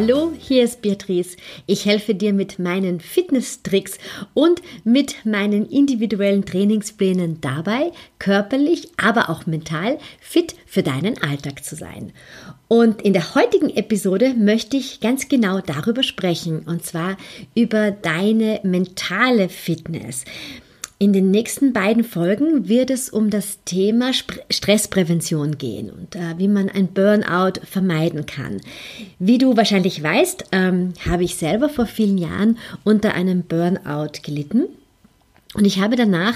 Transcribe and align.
Hallo, 0.00 0.32
hier 0.38 0.62
ist 0.62 0.80
Beatrice. 0.80 1.36
Ich 1.66 1.84
helfe 1.84 2.14
dir 2.14 2.32
mit 2.32 2.60
meinen 2.60 3.00
Fitness-Tricks 3.00 3.98
und 4.32 4.62
mit 4.84 5.26
meinen 5.26 5.68
individuellen 5.68 6.44
Trainingsplänen 6.44 7.40
dabei, 7.40 7.90
körperlich, 8.20 8.90
aber 8.96 9.28
auch 9.28 9.46
mental 9.46 9.98
fit 10.20 10.54
für 10.66 10.84
deinen 10.84 11.20
Alltag 11.20 11.64
zu 11.64 11.74
sein. 11.74 12.12
Und 12.68 13.02
in 13.02 13.12
der 13.12 13.34
heutigen 13.34 13.70
Episode 13.70 14.34
möchte 14.34 14.76
ich 14.76 15.00
ganz 15.00 15.26
genau 15.26 15.60
darüber 15.62 16.04
sprechen, 16.04 16.60
und 16.60 16.84
zwar 16.84 17.16
über 17.56 17.90
deine 17.90 18.60
mentale 18.62 19.48
Fitness. 19.48 20.24
In 21.00 21.12
den 21.12 21.30
nächsten 21.30 21.72
beiden 21.72 22.02
Folgen 22.02 22.68
wird 22.68 22.90
es 22.90 23.08
um 23.08 23.30
das 23.30 23.62
Thema 23.64 24.12
Stressprävention 24.12 25.56
gehen 25.56 25.90
und 25.90 26.16
äh, 26.16 26.36
wie 26.38 26.48
man 26.48 26.68
ein 26.68 26.88
Burnout 26.88 27.60
vermeiden 27.62 28.26
kann. 28.26 28.60
Wie 29.20 29.38
du 29.38 29.56
wahrscheinlich 29.56 30.02
weißt, 30.02 30.46
ähm, 30.50 30.94
habe 31.08 31.22
ich 31.22 31.36
selber 31.36 31.68
vor 31.68 31.86
vielen 31.86 32.18
Jahren 32.18 32.58
unter 32.82 33.14
einem 33.14 33.42
Burnout 33.44 34.22
gelitten 34.24 34.64
und 35.54 35.64
ich 35.64 35.80
habe 35.80 35.96
danach 35.96 36.34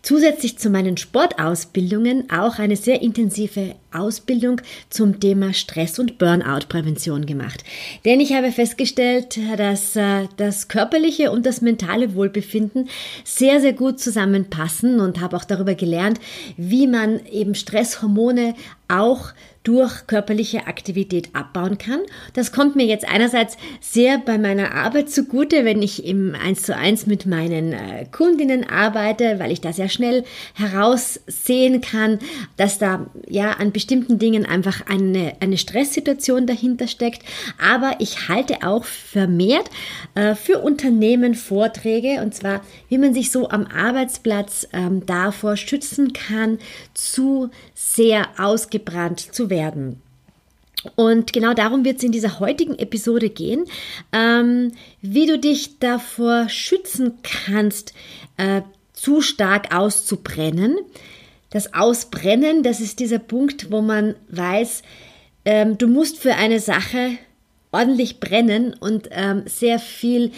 zusätzlich 0.00 0.56
zu 0.56 0.70
meinen 0.70 0.96
Sportausbildungen 0.96 2.30
auch 2.30 2.58
eine 2.58 2.76
sehr 2.76 3.02
intensive 3.02 3.74
Ausbildung 3.92 4.62
zum 4.88 5.20
Thema 5.20 5.52
Stress- 5.52 5.98
und 5.98 6.16
Burnout-Prävention 6.16 7.26
gemacht. 7.26 7.62
Denn 8.06 8.20
ich 8.20 8.32
habe 8.32 8.52
festgestellt, 8.52 9.38
dass 9.58 9.96
äh, 9.96 10.28
das 10.38 10.68
körperliche 10.68 11.30
und 11.30 11.44
das 11.44 11.60
mentale 11.60 12.14
Wohlbefinden 12.14 12.88
sehr, 13.22 13.60
sehr 13.60 13.74
gut 13.74 14.00
zusammenpassen 14.00 14.98
und 14.98 15.20
habe 15.20 15.36
auch 15.36 15.44
darüber 15.44 15.74
gelernt, 15.74 16.18
wie 16.56 16.86
man 16.86 17.24
eben 17.26 17.54
Stresshormone 17.54 18.54
auch 18.88 19.34
durch 19.64 20.06
körperliche 20.06 20.66
Aktivität 20.66 21.30
abbauen 21.32 21.78
kann. 21.78 22.00
Das 22.34 22.52
kommt 22.52 22.76
mir 22.76 22.84
jetzt 22.84 23.08
einerseits 23.08 23.56
sehr 23.80 24.18
bei 24.18 24.36
meiner 24.36 24.74
Arbeit 24.74 25.10
zugute, 25.10 25.64
wenn 25.64 25.80
ich 25.80 26.04
im 26.04 26.34
1 26.34 26.62
zu 26.62 26.76
1 26.76 27.06
mit 27.06 27.24
meinen 27.24 27.72
äh, 27.72 28.04
Kundinnen 28.12 28.68
arbeite, 28.68 29.38
weil 29.38 29.50
ich 29.50 29.62
da 29.62 29.72
sehr 29.72 29.88
schnell 29.88 30.24
heraussehen 30.52 31.80
kann, 31.80 32.18
dass 32.58 32.78
da 32.78 33.06
ja 33.26 33.52
an 33.52 33.72
bestimmten 33.72 34.18
Dingen 34.18 34.44
einfach 34.44 34.82
eine, 34.86 35.32
eine 35.40 35.56
Stresssituation 35.56 36.46
dahinter 36.46 36.86
steckt. 36.86 37.22
Aber 37.58 37.96
ich 38.00 38.28
halte 38.28 38.66
auch 38.66 38.84
vermehrt 38.84 39.70
äh, 40.14 40.34
für 40.34 40.58
Unternehmen 40.58 41.34
Vorträge 41.34 42.20
und 42.22 42.34
zwar, 42.34 42.60
wie 42.90 42.98
man 42.98 43.14
sich 43.14 43.30
so 43.30 43.48
am 43.48 43.66
Arbeitsplatz 43.66 44.68
ähm, 44.74 45.06
davor 45.06 45.56
schützen 45.56 46.12
kann, 46.12 46.58
zu 46.92 47.48
sehr 47.74 48.28
ausgebrannt 48.36 49.20
zu 49.20 49.48
werden 49.48 49.53
werden. 49.54 50.02
Und 50.96 51.32
genau 51.32 51.54
darum 51.54 51.84
wird 51.84 51.98
es 51.98 52.04
in 52.04 52.12
dieser 52.12 52.40
heutigen 52.40 52.78
Episode 52.78 53.30
gehen, 53.30 53.64
ähm, 54.12 54.72
wie 55.00 55.26
du 55.26 55.38
dich 55.38 55.78
davor 55.78 56.48
schützen 56.48 57.14
kannst, 57.22 57.94
äh, 58.36 58.62
zu 58.92 59.20
stark 59.22 59.74
auszubrennen. 59.74 60.76
Das 61.50 61.72
Ausbrennen, 61.72 62.62
das 62.62 62.80
ist 62.80 62.98
dieser 62.98 63.20
Punkt, 63.20 63.70
wo 63.70 63.80
man 63.80 64.16
weiß, 64.28 64.82
ähm, 65.44 65.78
du 65.78 65.86
musst 65.86 66.18
für 66.18 66.34
eine 66.34 66.60
Sache 66.60 67.12
ordentlich 67.72 68.20
brennen 68.20 68.74
und 68.78 69.08
ähm, 69.10 69.44
sehr 69.46 69.78
viel 69.78 70.32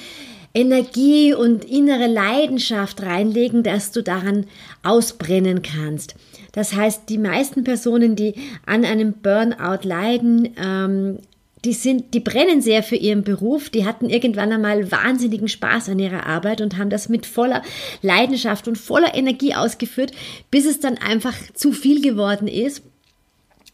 Energie 0.55 1.34
und 1.34 1.65
innere 1.65 2.06
Leidenschaft 2.06 3.03
reinlegen, 3.03 3.62
dass 3.62 3.93
du 3.93 4.03
daran 4.03 4.47
ausbrennen 4.82 5.60
kannst. 5.62 6.15
Das 6.56 6.75
heißt, 6.75 7.03
die 7.11 7.19
meisten 7.19 7.65
Personen, 7.65 8.17
die 8.17 8.34
an 8.65 8.87
einem 8.87 9.12
Burnout 9.12 9.87
leiden, 9.87 10.55
ähm, 10.59 11.19
die 11.67 11.75
sind, 11.75 12.15
die 12.15 12.21
brennen 12.21 12.62
sehr 12.62 12.83
für 12.83 12.97
ihren 12.97 13.25
Beruf, 13.25 13.69
die 13.69 13.84
hatten 13.84 14.09
irgendwann 14.09 14.53
einmal 14.53 14.91
wahnsinnigen 14.91 15.49
Spaß 15.49 15.91
an 15.91 15.99
ihrer 15.99 16.25
Arbeit 16.25 16.62
und 16.62 16.78
haben 16.78 16.89
das 16.89 17.11
mit 17.11 17.27
voller 17.27 17.62
Leidenschaft 18.00 18.69
und 18.69 18.78
voller 18.78 19.15
Energie 19.15 19.55
ausgeführt, 19.55 20.12
bis 20.50 20.65
es 20.65 20.81
dann 20.81 20.97
einfach 20.97 21.34
zu 21.55 21.72
viel 21.72 22.00
geworden 22.00 22.49
ist 22.49 22.83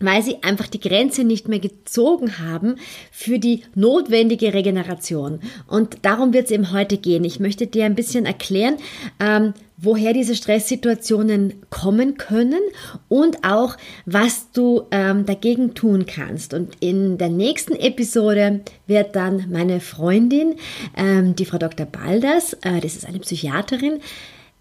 weil 0.04 0.20
sie 0.22 0.42
einfach 0.42 0.66
die 0.66 0.80
Grenze 0.80 1.22
nicht 1.22 1.46
mehr 1.46 1.60
gezogen 1.60 2.40
haben 2.40 2.76
für 3.12 3.38
die 3.38 3.62
notwendige 3.76 4.52
Regeneration. 4.52 5.38
Und 5.68 5.98
darum 6.02 6.32
wird 6.32 6.46
es 6.46 6.50
eben 6.50 6.72
heute 6.72 6.98
gehen. 6.98 7.24
Ich 7.24 7.38
möchte 7.38 7.68
dir 7.68 7.84
ein 7.84 7.94
bisschen 7.94 8.26
erklären, 8.26 8.78
ähm, 9.20 9.54
woher 9.82 10.12
diese 10.12 10.36
Stresssituationen 10.36 11.54
kommen 11.68 12.16
können 12.16 12.60
und 13.08 13.44
auch, 13.44 13.76
was 14.06 14.50
du 14.52 14.84
ähm, 14.92 15.26
dagegen 15.26 15.74
tun 15.74 16.06
kannst. 16.06 16.54
Und 16.54 16.76
in 16.80 17.18
der 17.18 17.28
nächsten 17.28 17.74
Episode 17.74 18.60
wird 18.86 19.16
dann 19.16 19.46
meine 19.50 19.80
Freundin, 19.80 20.54
ähm, 20.96 21.34
die 21.34 21.44
Frau 21.44 21.58
Dr. 21.58 21.84
Balders, 21.84 22.54
äh, 22.62 22.80
das 22.80 22.94
ist 22.94 23.06
eine 23.06 23.18
Psychiaterin, 23.18 24.00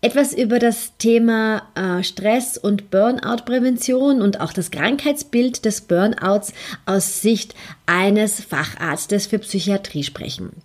etwas 0.02 0.34
über 0.34 0.58
das 0.58 0.98
Thema 0.98 1.68
äh, 1.76 2.04
Stress- 2.04 2.58
und 2.58 2.90
Burnout-Prävention 2.90 4.22
und 4.22 4.42
auch 4.42 4.52
das 4.52 4.72
Krankheitsbild 4.72 5.64
des 5.64 5.82
Burnouts 5.82 6.54
aus 6.88 7.22
Sicht 7.22 7.54
eines 7.86 8.44
Facharztes 8.44 9.28
für 9.28 9.38
Psychiatrie 9.38 10.04
sprechen. 10.04 10.64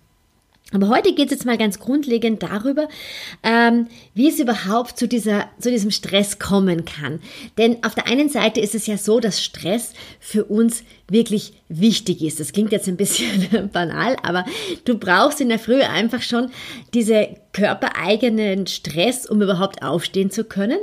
Aber 0.73 0.89
heute 0.89 1.13
geht 1.13 1.27
es 1.27 1.31
jetzt 1.31 1.45
mal 1.45 1.57
ganz 1.57 1.79
grundlegend 1.79 2.43
darüber, 2.43 2.89
ähm, 3.41 3.87
wie 4.13 4.27
es 4.27 4.37
überhaupt 4.37 4.99
zu, 4.99 5.07
dieser, 5.07 5.47
zu 5.59 5.71
diesem 5.71 5.91
Stress 5.91 6.39
kommen 6.39 6.83
kann. 6.83 7.21
Denn 7.57 7.83
auf 7.85 7.95
der 7.95 8.07
einen 8.07 8.27
Seite 8.27 8.59
ist 8.59 8.75
es 8.75 8.85
ja 8.85 8.97
so, 8.97 9.21
dass 9.21 9.41
Stress 9.41 9.93
für 10.19 10.43
uns 10.43 10.83
wirklich 11.07 11.53
wichtig 11.69 12.21
ist. 12.21 12.41
Das 12.41 12.51
klingt 12.51 12.73
jetzt 12.73 12.89
ein 12.89 12.97
bisschen 12.97 13.69
banal, 13.73 14.17
aber 14.23 14.43
du 14.83 14.97
brauchst 14.97 15.39
in 15.39 15.47
der 15.47 15.59
Früh 15.59 15.81
einfach 15.81 16.21
schon 16.21 16.51
diese 16.93 17.29
körpereigenen 17.53 18.67
Stress, 18.67 19.25
um 19.25 19.41
überhaupt 19.41 19.83
aufstehen 19.83 20.31
zu 20.31 20.43
können 20.43 20.79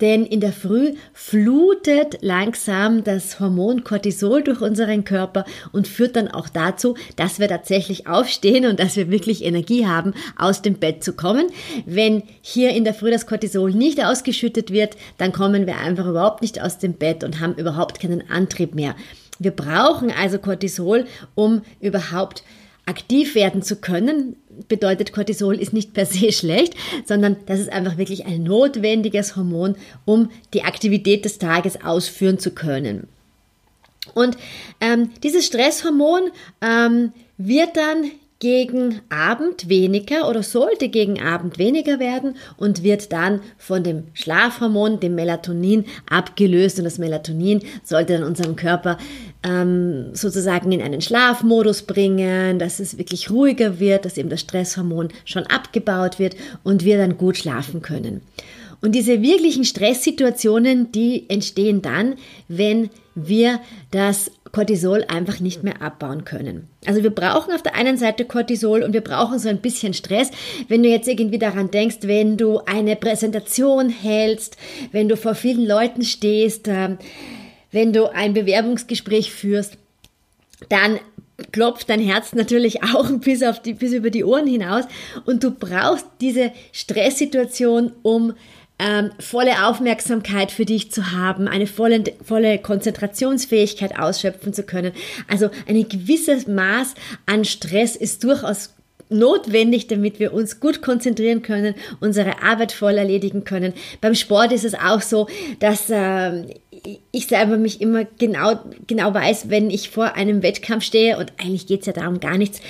denn 0.00 0.26
in 0.26 0.40
der 0.40 0.52
Früh 0.52 0.94
flutet 1.12 2.18
langsam 2.20 3.04
das 3.04 3.38
Hormon 3.40 3.84
Cortisol 3.84 4.42
durch 4.42 4.60
unseren 4.60 5.04
Körper 5.04 5.44
und 5.72 5.86
führt 5.86 6.16
dann 6.16 6.28
auch 6.28 6.48
dazu, 6.48 6.96
dass 7.16 7.38
wir 7.38 7.48
tatsächlich 7.48 8.06
aufstehen 8.06 8.66
und 8.66 8.80
dass 8.80 8.96
wir 8.96 9.10
wirklich 9.10 9.44
Energie 9.44 9.86
haben, 9.86 10.14
aus 10.36 10.62
dem 10.62 10.74
Bett 10.74 11.04
zu 11.04 11.12
kommen. 11.12 11.46
Wenn 11.86 12.22
hier 12.40 12.70
in 12.70 12.84
der 12.84 12.94
Früh 12.94 13.10
das 13.10 13.26
Cortisol 13.26 13.72
nicht 13.72 14.04
ausgeschüttet 14.04 14.70
wird, 14.70 14.96
dann 15.18 15.32
kommen 15.32 15.66
wir 15.66 15.78
einfach 15.78 16.06
überhaupt 16.06 16.42
nicht 16.42 16.60
aus 16.60 16.78
dem 16.78 16.94
Bett 16.94 17.22
und 17.22 17.40
haben 17.40 17.54
überhaupt 17.54 18.00
keinen 18.00 18.28
Antrieb 18.30 18.74
mehr. 18.74 18.96
Wir 19.38 19.50
brauchen 19.50 20.10
also 20.10 20.38
Cortisol, 20.38 21.06
um 21.34 21.62
überhaupt 21.80 22.44
aktiv 22.86 23.34
werden 23.34 23.62
zu 23.62 23.76
können, 23.76 24.36
bedeutet 24.68 25.12
Cortisol 25.12 25.56
ist 25.56 25.72
nicht 25.72 25.94
per 25.94 26.06
se 26.06 26.32
schlecht, 26.32 26.74
sondern 27.06 27.36
das 27.46 27.60
ist 27.60 27.70
einfach 27.70 27.96
wirklich 27.96 28.26
ein 28.26 28.42
notwendiges 28.42 29.36
Hormon, 29.36 29.76
um 30.04 30.30
die 30.52 30.62
Aktivität 30.62 31.24
des 31.24 31.38
Tages 31.38 31.84
ausführen 31.84 32.38
zu 32.38 32.52
können. 32.52 33.08
Und 34.14 34.36
ähm, 34.80 35.10
dieses 35.22 35.46
Stresshormon 35.46 36.30
ähm, 36.60 37.12
wird 37.38 37.76
dann 37.76 38.10
gegen 38.40 39.00
Abend 39.08 39.68
weniger 39.68 40.28
oder 40.28 40.42
sollte 40.42 40.88
gegen 40.88 41.20
Abend 41.22 41.58
weniger 41.58 41.98
werden 41.98 42.36
und 42.56 42.82
wird 42.82 43.12
dann 43.12 43.40
von 43.56 43.82
dem 43.84 44.04
Schlafhormon, 44.12 45.00
dem 45.00 45.14
Melatonin, 45.14 45.84
abgelöst. 46.10 46.78
Und 46.78 46.84
das 46.84 46.98
Melatonin 46.98 47.62
sollte 47.84 48.14
dann 48.14 48.24
unserem 48.24 48.56
Körper 48.56 48.98
ähm, 49.44 50.14
sozusagen 50.14 50.72
in 50.72 50.82
einen 50.82 51.00
Schlafmodus 51.00 51.82
bringen, 51.82 52.58
dass 52.58 52.80
es 52.80 52.98
wirklich 52.98 53.30
ruhiger 53.30 53.78
wird, 53.80 54.04
dass 54.04 54.18
eben 54.18 54.28
das 54.28 54.40
Stresshormon 54.40 55.08
schon 55.24 55.46
abgebaut 55.46 56.18
wird 56.18 56.36
und 56.62 56.84
wir 56.84 56.98
dann 56.98 57.16
gut 57.16 57.38
schlafen 57.38 57.82
können. 57.82 58.20
Und 58.80 58.94
diese 58.94 59.22
wirklichen 59.22 59.64
Stresssituationen, 59.64 60.92
die 60.92 61.30
entstehen 61.30 61.80
dann, 61.80 62.16
wenn 62.48 62.90
wir 63.14 63.60
das 63.90 64.30
Cortisol 64.54 65.04
einfach 65.08 65.40
nicht 65.40 65.64
mehr 65.64 65.82
abbauen 65.82 66.24
können. 66.24 66.68
Also 66.86 67.02
wir 67.02 67.10
brauchen 67.10 67.52
auf 67.52 67.62
der 67.62 67.74
einen 67.74 67.96
Seite 67.96 68.24
Cortisol 68.24 68.84
und 68.84 68.92
wir 68.92 69.00
brauchen 69.00 69.40
so 69.40 69.48
ein 69.48 69.60
bisschen 69.60 69.94
Stress. 69.94 70.30
Wenn 70.68 70.84
du 70.84 70.88
jetzt 70.88 71.08
irgendwie 71.08 71.40
daran 71.40 71.72
denkst, 71.72 71.98
wenn 72.02 72.36
du 72.36 72.60
eine 72.60 72.94
Präsentation 72.94 73.88
hältst, 73.88 74.56
wenn 74.92 75.08
du 75.08 75.16
vor 75.16 75.34
vielen 75.34 75.66
Leuten 75.66 76.04
stehst, 76.04 76.68
ähm, 76.68 76.98
wenn 77.72 77.92
du 77.92 78.14
ein 78.14 78.32
Bewerbungsgespräch 78.32 79.32
führst, 79.32 79.76
dann 80.68 81.00
klopft 81.50 81.90
dein 81.90 81.98
Herz 81.98 82.32
natürlich 82.32 82.84
auch 82.84 83.10
bis, 83.10 83.42
auf 83.42 83.60
die, 83.60 83.74
bis 83.74 83.92
über 83.92 84.10
die 84.10 84.22
Ohren 84.22 84.46
hinaus 84.46 84.84
und 85.24 85.42
du 85.42 85.50
brauchst 85.50 86.06
diese 86.20 86.52
Stresssituation, 86.70 87.90
um 88.02 88.34
ähm, 88.78 89.10
volle 89.20 89.66
Aufmerksamkeit 89.66 90.50
für 90.50 90.64
dich 90.64 90.90
zu 90.90 91.12
haben, 91.12 91.46
eine 91.46 91.66
volle, 91.66 92.02
volle 92.24 92.58
Konzentrationsfähigkeit 92.58 93.98
ausschöpfen 93.98 94.52
zu 94.52 94.64
können. 94.64 94.92
Also 95.28 95.50
ein 95.68 95.88
gewisses 95.88 96.46
Maß 96.46 96.94
an 97.26 97.44
Stress 97.44 97.94
ist 97.94 98.24
durchaus 98.24 98.74
notwendig, 99.10 99.86
damit 99.86 100.18
wir 100.18 100.32
uns 100.32 100.60
gut 100.60 100.82
konzentrieren 100.82 101.42
können, 101.42 101.74
unsere 102.00 102.42
Arbeit 102.42 102.72
voll 102.72 102.98
erledigen 102.98 103.44
können. 103.44 103.74
Beim 104.00 104.14
Sport 104.14 104.52
ist 104.52 104.64
es 104.64 104.74
auch 104.74 105.02
so, 105.02 105.28
dass 105.60 105.88
äh, 105.90 106.44
ich 107.12 107.26
selber 107.26 107.56
mich 107.56 107.80
immer 107.80 108.04
genau, 108.18 108.58
genau 108.86 109.14
weiß, 109.14 109.50
wenn 109.50 109.70
ich 109.70 109.90
vor 109.90 110.14
einem 110.14 110.42
Wettkampf 110.42 110.84
stehe 110.84 111.16
und 111.18 111.32
eigentlich 111.38 111.66
geht 111.66 111.80
es 111.80 111.86
ja 111.86 111.92
darum 111.92 112.20
gar 112.20 112.38
nichts, 112.38 112.60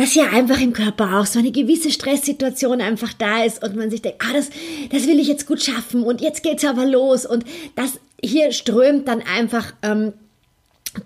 dass 0.00 0.14
ja 0.14 0.30
einfach 0.30 0.58
im 0.60 0.72
Körper 0.72 1.18
auch 1.18 1.26
so 1.26 1.38
eine 1.38 1.50
gewisse 1.50 1.90
Stresssituation 1.90 2.80
einfach 2.80 3.12
da 3.12 3.44
ist 3.44 3.62
und 3.62 3.76
man 3.76 3.90
sich 3.90 4.00
denkt, 4.00 4.22
ah, 4.24 4.32
das, 4.32 4.48
das 4.90 5.06
will 5.06 5.20
ich 5.20 5.28
jetzt 5.28 5.46
gut 5.46 5.62
schaffen 5.62 6.04
und 6.04 6.22
jetzt 6.22 6.42
geht's 6.42 6.64
aber 6.64 6.86
los. 6.86 7.26
Und 7.26 7.44
das 7.76 8.00
hier 8.22 8.50
strömt 8.52 9.08
dann 9.08 9.20
einfach 9.20 9.74
ähm, 9.82 10.14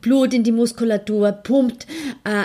Blut 0.01 0.33
in 0.33 0.45
die 0.45 0.53
Muskulatur, 0.53 1.33
pumpt 1.33 1.89
äh, 2.23 2.45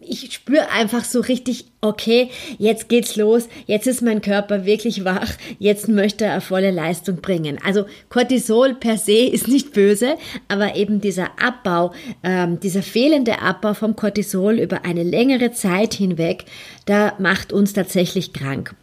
ich 0.00 0.32
spüre 0.32 0.70
einfach 0.70 1.04
so 1.04 1.20
richtig, 1.20 1.66
okay, 1.82 2.30
jetzt 2.58 2.88
geht's 2.88 3.16
los, 3.16 3.48
jetzt 3.66 3.86
ist 3.86 4.00
mein 4.00 4.22
Körper 4.22 4.64
wirklich 4.64 5.04
wach, 5.04 5.34
jetzt 5.58 5.88
möchte 5.88 6.24
er 6.24 6.40
volle 6.40 6.70
Leistung 6.70 7.16
bringen. 7.16 7.58
Also 7.62 7.84
Cortisol 8.08 8.74
per 8.74 8.96
se 8.96 9.12
ist 9.32 9.48
nicht 9.48 9.74
böse, 9.74 10.16
aber 10.48 10.76
eben 10.76 11.00
dieser 11.02 11.30
Abbau, 11.42 11.92
ähm, 12.22 12.58
dieser 12.60 12.82
fehlende 12.82 13.42
Abbau 13.42 13.74
vom 13.74 13.96
Cortisol 13.96 14.58
über 14.58 14.84
eine 14.86 15.02
längere 15.02 15.52
Zeit 15.52 15.92
hinweg, 15.92 16.46
da 16.86 17.12
macht 17.18 17.52
uns 17.52 17.74
tatsächlich 17.74 18.32
krank. 18.32 18.74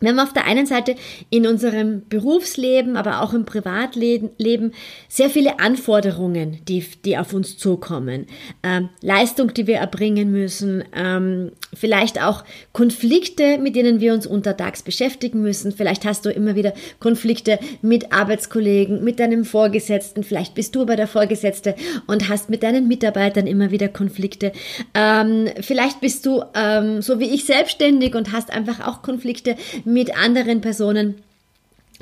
Wir 0.00 0.10
haben 0.10 0.18
auf 0.18 0.32
der 0.34 0.44
einen 0.46 0.66
Seite 0.66 0.94
in 1.30 1.46
unserem 1.46 2.02
Berufsleben, 2.08 2.96
aber 2.96 3.22
auch 3.22 3.32
im 3.32 3.46
Privatleben 3.46 4.72
sehr 5.08 5.30
viele 5.30 5.58
Anforderungen, 5.58 6.58
die, 6.68 6.84
die 7.04 7.16
auf 7.16 7.32
uns 7.32 7.56
zukommen. 7.56 8.26
Ähm, 8.62 8.90
Leistung, 9.00 9.54
die 9.54 9.66
wir 9.66 9.76
erbringen 9.76 10.30
müssen, 10.30 10.84
ähm, 10.94 11.52
vielleicht 11.72 12.22
auch 12.22 12.44
Konflikte, 12.72 13.56
mit 13.58 13.74
denen 13.74 14.00
wir 14.00 14.12
uns 14.12 14.26
untertags 14.26 14.82
beschäftigen 14.82 15.40
müssen. 15.40 15.72
Vielleicht 15.72 16.04
hast 16.04 16.26
du 16.26 16.30
immer 16.30 16.54
wieder 16.56 16.74
Konflikte 17.00 17.58
mit 17.80 18.12
Arbeitskollegen, 18.12 19.02
mit 19.02 19.18
deinem 19.18 19.44
Vorgesetzten. 19.46 20.24
Vielleicht 20.24 20.54
bist 20.54 20.74
du 20.74 20.82
aber 20.82 20.96
der 20.96 21.06
Vorgesetzte 21.06 21.74
und 22.06 22.28
hast 22.28 22.50
mit 22.50 22.62
deinen 22.62 22.86
Mitarbeitern 22.86 23.46
immer 23.46 23.70
wieder 23.70 23.88
Konflikte. 23.88 24.52
Ähm, 24.92 25.48
vielleicht 25.60 26.00
bist 26.00 26.26
du 26.26 26.42
ähm, 26.54 27.00
so 27.00 27.18
wie 27.18 27.34
ich 27.34 27.46
selbstständig 27.46 28.14
und 28.14 28.32
hast 28.32 28.52
einfach 28.52 28.86
auch 28.86 29.00
Konflikte 29.00 29.56
mit 29.86 30.16
anderen 30.16 30.60
Personen 30.60 31.22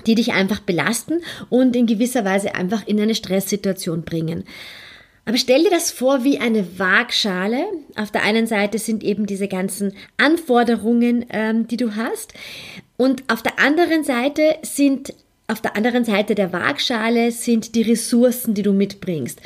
die 0.07 0.15
dich 0.15 0.33
einfach 0.33 0.61
belasten 0.61 1.21
und 1.51 1.77
in 1.77 1.87
gewisser 1.87 2.25
Weise 2.25 2.55
einfach 2.55 2.87
in 2.87 3.01
eine 3.01 3.15
Stresssituation 3.15 4.03
bringen. 4.03 4.45
Aber 5.27 5.39
stell 5.39 5.63
dir 5.63 5.71
das 5.71 5.91
vor 5.91 6.23
wie 6.23 6.39
eine 6.39 6.79
Waagschale. 6.79 7.65
Auf 7.97 8.11
der 8.11 8.25
einen 8.25 8.47
Seite 8.47 8.79
sind 8.79 9.03
eben 9.03 9.25
diese 9.25 9.49
ganzen 9.49 9.95
Anforderungen, 10.19 11.25
ähm, 11.31 11.67
die 11.67 11.79
du 11.79 11.97
hast. 11.97 12.35
Und 12.99 13.25
auf 13.29 13.43
der 13.43 13.59
anderen 13.59 14.05
Seite 14.05 14.57
sind, 14.63 15.15
auf 15.47 15.63
der 15.63 15.77
anderen 15.77 16.05
Seite 16.05 16.35
der 16.35 16.53
Waagschale 16.53 17.31
sind 17.31 17.75
die 17.75 17.83
Ressourcen, 17.83 18.53
die 18.53 18.63
du 18.63 18.73
mitbringst. 18.73 19.41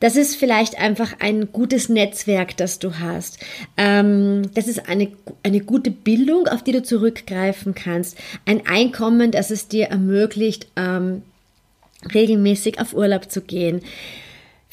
Das 0.00 0.16
ist 0.16 0.36
vielleicht 0.36 0.78
einfach 0.78 1.14
ein 1.20 1.52
gutes 1.52 1.88
Netzwerk, 1.88 2.56
das 2.56 2.78
du 2.78 2.98
hast. 2.98 3.38
Ähm, 3.76 4.42
das 4.54 4.68
ist 4.68 4.88
eine, 4.88 5.08
eine 5.42 5.60
gute 5.60 5.90
Bildung, 5.90 6.48
auf 6.48 6.62
die 6.62 6.72
du 6.72 6.82
zurückgreifen 6.82 7.74
kannst. 7.74 8.18
Ein 8.44 8.66
Einkommen, 8.66 9.30
das 9.30 9.50
es 9.50 9.68
dir 9.68 9.86
ermöglicht, 9.86 10.66
ähm, 10.76 11.22
regelmäßig 12.12 12.80
auf 12.80 12.94
Urlaub 12.94 13.30
zu 13.30 13.40
gehen. 13.40 13.82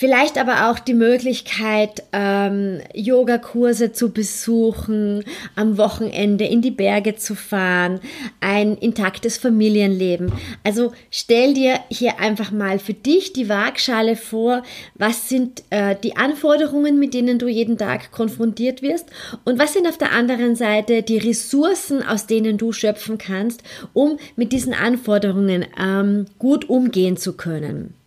Vielleicht 0.01 0.39
aber 0.39 0.71
auch 0.71 0.79
die 0.79 0.95
Möglichkeit, 0.95 2.01
ähm, 2.11 2.81
Yogakurse 2.91 3.91
zu 3.91 4.09
besuchen, 4.11 5.23
am 5.55 5.77
Wochenende 5.77 6.43
in 6.43 6.63
die 6.63 6.71
Berge 6.71 7.17
zu 7.17 7.35
fahren, 7.35 7.99
ein 8.39 8.77
intaktes 8.77 9.37
Familienleben. 9.37 10.31
Also 10.63 10.91
stell 11.11 11.53
dir 11.53 11.81
hier 11.91 12.19
einfach 12.19 12.49
mal 12.49 12.79
für 12.79 12.95
dich 12.95 13.33
die 13.33 13.47
Waagschale 13.47 14.15
vor, 14.15 14.63
was 14.95 15.29
sind 15.29 15.61
äh, 15.69 15.95
die 16.03 16.17
Anforderungen, 16.17 16.97
mit 16.97 17.13
denen 17.13 17.37
du 17.37 17.47
jeden 17.47 17.77
Tag 17.77 18.11
konfrontiert 18.11 18.81
wirst 18.81 19.05
und 19.45 19.59
was 19.59 19.73
sind 19.73 19.87
auf 19.87 19.99
der 19.99 20.13
anderen 20.13 20.55
Seite 20.55 21.03
die 21.03 21.19
Ressourcen, 21.19 22.01
aus 22.01 22.25
denen 22.25 22.57
du 22.57 22.71
schöpfen 22.71 23.19
kannst, 23.19 23.61
um 23.93 24.17
mit 24.35 24.51
diesen 24.51 24.73
Anforderungen 24.73 25.63
ähm, 25.79 26.25
gut 26.39 26.67
umgehen 26.71 27.17
zu 27.17 27.33
können. 27.33 28.00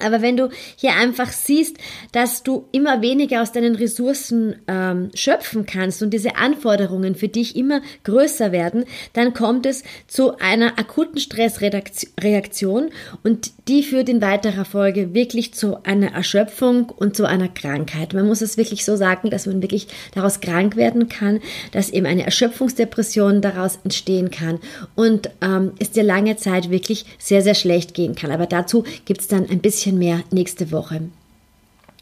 Aber 0.00 0.22
wenn 0.22 0.38
du 0.38 0.48
hier 0.76 0.94
einfach 0.94 1.30
siehst, 1.30 1.76
dass 2.12 2.42
du 2.42 2.66
immer 2.72 3.02
weniger 3.02 3.42
aus 3.42 3.52
deinen 3.52 3.74
Ressourcen 3.74 4.56
ähm, 4.66 5.10
schöpfen 5.14 5.66
kannst 5.66 6.02
und 6.02 6.10
diese 6.10 6.36
Anforderungen 6.36 7.14
für 7.14 7.28
dich 7.28 7.56
immer 7.56 7.82
größer 8.04 8.52
werden, 8.52 8.84
dann 9.12 9.34
kommt 9.34 9.66
es 9.66 9.82
zu 10.06 10.38
einer 10.38 10.78
akuten 10.78 11.18
Stressreaktion 11.20 12.90
und 13.22 13.50
die 13.68 13.82
führt 13.82 14.08
in 14.08 14.22
weiterer 14.22 14.64
Folge 14.64 15.12
wirklich 15.12 15.52
zu 15.52 15.84
einer 15.84 16.12
Erschöpfung 16.12 16.88
und 16.88 17.14
zu 17.14 17.26
einer 17.26 17.48
Krankheit. 17.48 18.14
Man 18.14 18.26
muss 18.26 18.40
es 18.40 18.56
wirklich 18.56 18.86
so 18.86 18.96
sagen, 18.96 19.28
dass 19.28 19.46
man 19.46 19.60
wirklich 19.60 19.88
daraus 20.14 20.40
krank 20.40 20.76
werden 20.76 21.08
kann, 21.08 21.40
dass 21.72 21.90
eben 21.90 22.06
eine 22.06 22.24
Erschöpfungsdepression 22.24 23.42
daraus 23.42 23.78
entstehen 23.84 24.30
kann 24.30 24.58
und 24.94 25.28
ähm, 25.42 25.72
es 25.78 25.90
dir 25.90 26.02
lange 26.02 26.36
Zeit 26.36 26.70
wirklich 26.70 27.04
sehr, 27.18 27.42
sehr 27.42 27.54
schlecht 27.54 27.92
gehen 27.92 28.14
kann. 28.14 28.30
Aber 28.30 28.46
dazu 28.46 28.84
gibt 29.04 29.20
es 29.20 29.28
dann 29.28 29.50
ein 29.50 29.60
bisschen 29.60 29.81
bisschen 29.82 29.98
mehr 29.98 30.22
nächste 30.30 30.70
Woche. 30.70 31.02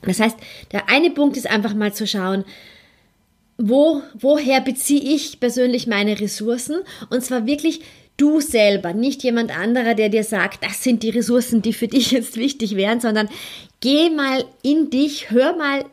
Das 0.03 0.21
heißt, 0.21 0.37
der 0.73 0.88
eine 0.88 1.11
Punkt 1.11 1.37
ist 1.37 1.49
einfach 1.49 1.75
mal 1.75 1.94
zu 1.94 2.06
schauen, 2.06 2.44
wo, 3.56 4.03
woher 4.19 4.61
beziehe 4.61 5.03
ich 5.03 5.41
persönlich 5.41 5.87
meine 5.87 6.21
Ressourcen? 6.21 6.77
Und 7.11 7.23
zwar 7.25 7.47
wirklich 7.47 7.81
du 8.17 8.41
selber, 8.41 8.93
nicht 8.93 9.23
jemand 9.23 9.56
anderer, 9.56 9.94
der 9.94 10.11
dir 10.11 10.25
sagt, 10.25 10.65
das 10.65 10.82
sind 10.82 11.03
die 11.03 11.11
Ressourcen, 11.11 11.62
die 11.62 11.73
für 11.73 11.88
dich 11.88 12.11
jetzt 12.11 12.37
wichtig 12.37 12.77
wären, 12.77 13.00
sondern 13.00 13.29
geh 13.81 14.11
mal 14.11 14.44
in 14.62 14.91
dich, 14.91 15.31
hör 15.31 15.56
mal 15.56 15.85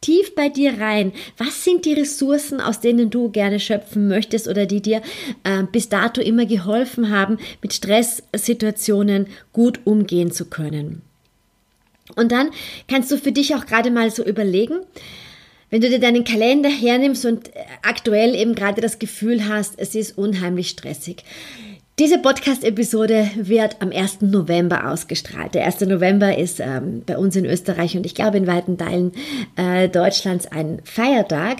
tief 0.00 0.34
bei 0.34 0.48
dir 0.50 0.80
rein. 0.80 1.12
Was 1.36 1.64
sind 1.64 1.84
die 1.84 1.94
Ressourcen, 1.94 2.60
aus 2.60 2.80
denen 2.80 3.10
du 3.10 3.30
gerne 3.30 3.60
schöpfen 3.60 4.08
möchtest 4.08 4.48
oder 4.48 4.64
die 4.66 4.82
dir 4.82 5.02
äh, 5.44 5.62
bis 5.70 5.90
dato 5.90 6.22
immer 6.22 6.46
geholfen 6.46 7.10
haben, 7.10 7.38
mit 7.62 7.74
Stresssituationen 7.74 9.26
gut 9.52 9.80
umgehen 9.84 10.30
zu 10.30 10.46
können? 10.46 11.02
Und 12.16 12.32
dann 12.32 12.50
kannst 12.88 13.10
du 13.10 13.18
für 13.18 13.32
dich 13.32 13.54
auch 13.54 13.66
gerade 13.66 13.90
mal 13.90 14.10
so 14.10 14.24
überlegen, 14.24 14.80
wenn 15.70 15.80
du 15.80 15.88
dir 15.88 15.98
deinen 15.98 16.24
Kalender 16.24 16.68
hernimmst 16.68 17.24
und 17.24 17.50
aktuell 17.82 18.34
eben 18.34 18.54
gerade 18.54 18.80
das 18.80 18.98
Gefühl 18.98 19.48
hast, 19.48 19.74
es 19.78 19.94
ist 19.94 20.16
unheimlich 20.16 20.68
stressig. 20.68 21.24
Diese 21.98 22.18
Podcast-Episode 22.18 23.30
wird 23.36 23.80
am 23.80 23.90
1. 23.90 24.20
November 24.22 24.90
ausgestrahlt. 24.90 25.54
Der 25.54 25.64
1. 25.64 25.82
November 25.82 26.36
ist 26.36 26.58
ähm, 26.58 27.02
bei 27.06 27.16
uns 27.16 27.36
in 27.36 27.44
Österreich 27.44 27.96
und 27.96 28.04
ich 28.04 28.16
glaube 28.16 28.36
in 28.36 28.48
weiten 28.48 28.76
Teilen 28.76 29.12
äh, 29.56 29.88
Deutschlands 29.88 30.46
ein 30.46 30.80
Feiertag. 30.82 31.58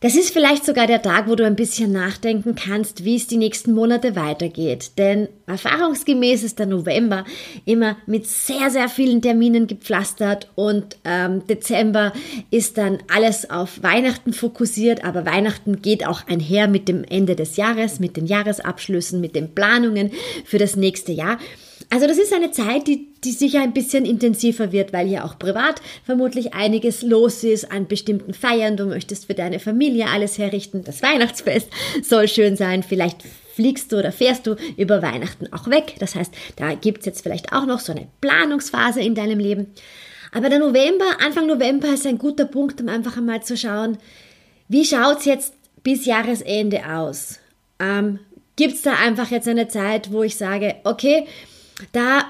Das 0.00 0.14
ist 0.14 0.30
vielleicht 0.30 0.64
sogar 0.64 0.86
der 0.86 1.02
Tag, 1.02 1.28
wo 1.28 1.34
du 1.34 1.44
ein 1.44 1.56
bisschen 1.56 1.90
nachdenken 1.90 2.54
kannst, 2.54 3.04
wie 3.04 3.16
es 3.16 3.26
die 3.26 3.36
nächsten 3.36 3.72
Monate 3.74 4.14
weitergeht. 4.14 4.92
Denn 4.96 5.28
erfahrungsgemäß 5.48 6.44
ist 6.44 6.60
der 6.60 6.66
November 6.66 7.24
immer 7.64 7.96
mit 8.06 8.28
sehr, 8.28 8.70
sehr 8.70 8.88
vielen 8.88 9.22
Terminen 9.22 9.66
gepflastert 9.66 10.48
und 10.54 10.98
ähm, 11.04 11.44
Dezember 11.48 12.12
ist 12.52 12.78
dann 12.78 12.98
alles 13.12 13.50
auf 13.50 13.82
Weihnachten 13.82 14.32
fokussiert. 14.32 15.04
Aber 15.04 15.26
Weihnachten 15.26 15.82
geht 15.82 16.06
auch 16.06 16.28
einher 16.28 16.68
mit 16.68 16.86
dem 16.86 17.02
Ende 17.02 17.34
des 17.34 17.56
Jahres, 17.56 17.98
mit 17.98 18.16
den 18.16 18.26
Jahresabschlüssen, 18.26 19.20
mit 19.20 19.34
den 19.34 19.52
Planungen 19.52 20.12
für 20.44 20.58
das 20.58 20.76
nächste 20.76 21.10
Jahr. 21.10 21.38
Also 21.90 22.06
das 22.06 22.18
ist 22.18 22.32
eine 22.32 22.50
Zeit, 22.50 22.86
die, 22.86 23.08
die 23.24 23.32
sicher 23.32 23.62
ein 23.62 23.72
bisschen 23.72 24.04
intensiver 24.04 24.72
wird, 24.72 24.92
weil 24.92 25.08
ja 25.08 25.24
auch 25.24 25.38
privat 25.38 25.80
vermutlich 26.04 26.54
einiges 26.54 27.02
los 27.02 27.44
ist 27.44 27.70
an 27.70 27.86
bestimmten 27.86 28.34
Feiern. 28.34 28.76
Du 28.76 28.86
möchtest 28.86 29.26
für 29.26 29.34
deine 29.34 29.58
Familie 29.58 30.08
alles 30.08 30.38
herrichten. 30.38 30.84
Das 30.84 31.02
Weihnachtsfest 31.02 31.68
soll 32.02 32.28
schön 32.28 32.56
sein. 32.56 32.82
Vielleicht 32.82 33.22
fliegst 33.54 33.90
du 33.90 33.98
oder 33.98 34.12
fährst 34.12 34.46
du 34.46 34.54
über 34.76 35.02
Weihnachten 35.02 35.52
auch 35.52 35.68
weg. 35.68 35.94
Das 35.98 36.14
heißt, 36.14 36.32
da 36.56 36.74
gibt 36.74 37.00
es 37.00 37.06
jetzt 37.06 37.22
vielleicht 37.22 37.52
auch 37.52 37.66
noch 37.66 37.80
so 37.80 37.92
eine 37.92 38.06
Planungsphase 38.20 39.00
in 39.00 39.14
deinem 39.14 39.38
Leben. 39.38 39.68
Aber 40.32 40.48
der 40.48 40.58
November, 40.58 41.06
Anfang 41.24 41.46
November 41.46 41.88
ist 41.88 42.06
ein 42.06 42.18
guter 42.18 42.44
Punkt, 42.44 42.80
um 42.80 42.88
einfach 42.88 43.16
einmal 43.16 43.42
zu 43.42 43.56
schauen, 43.56 43.98
wie 44.68 44.84
schaut 44.84 45.20
es 45.20 45.24
jetzt 45.24 45.54
bis 45.82 46.04
Jahresende 46.04 46.82
aus? 46.88 47.40
Ähm, 47.80 48.20
es 48.60 48.82
da 48.82 48.94
einfach 48.94 49.30
jetzt 49.30 49.48
eine 49.48 49.68
Zeit, 49.68 50.12
wo 50.12 50.22
ich 50.22 50.36
sage, 50.36 50.76
okay, 50.84 51.26
da 51.92 52.24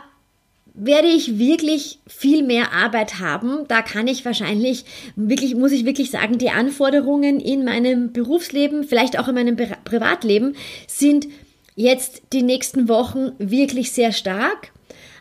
werde 0.75 1.09
ich 1.09 1.38
wirklich 1.38 1.99
viel 2.07 2.43
mehr 2.45 2.73
Arbeit 2.73 3.19
haben. 3.19 3.67
Da 3.67 3.83
kann 3.83 4.07
ich 4.07 4.25
wahrscheinlich 4.25 4.85
wirklich, 5.17 5.55
muss 5.57 5.73
ich 5.73 5.85
wirklich 5.85 6.11
sagen, 6.11 6.38
die 6.38 6.50
Anforderungen 6.50 7.40
in 7.40 7.64
meinem 7.64 8.12
Berufsleben, 8.12 8.85
vielleicht 8.85 9.19
auch 9.19 9.28
in 9.28 9.35
meinem 9.35 9.57
Privatleben 9.57 10.55
sind 10.87 11.26
jetzt 11.75 12.23
die 12.33 12.43
nächsten 12.43 12.88
Wochen 12.88 13.33
wirklich 13.38 13.93
sehr 13.93 14.12
stark. 14.12 14.71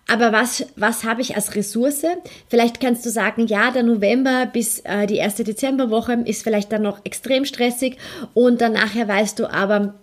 Aber 0.07 0.31
was, 0.31 0.65
was 0.75 1.03
habe 1.03 1.21
ich 1.21 1.35
als 1.35 1.55
Ressource? 1.55 2.05
Vielleicht 2.47 2.79
kannst 2.79 3.05
du 3.05 3.09
sagen, 3.09 3.47
ja, 3.47 3.71
der 3.71 3.83
November 3.83 4.45
bis 4.45 4.79
äh, 4.79 5.05
die 5.05 5.17
erste 5.17 5.43
Dezemberwoche 5.43 6.13
ist 6.25 6.43
vielleicht 6.43 6.71
dann 6.71 6.83
noch 6.83 7.03
extrem 7.03 7.43
stressig 7.43 7.97
und 8.33 8.61
dann 8.61 8.73
nachher 8.73 9.07
weißt 9.07 9.37
du 9.39 9.51
aber, 9.51 9.95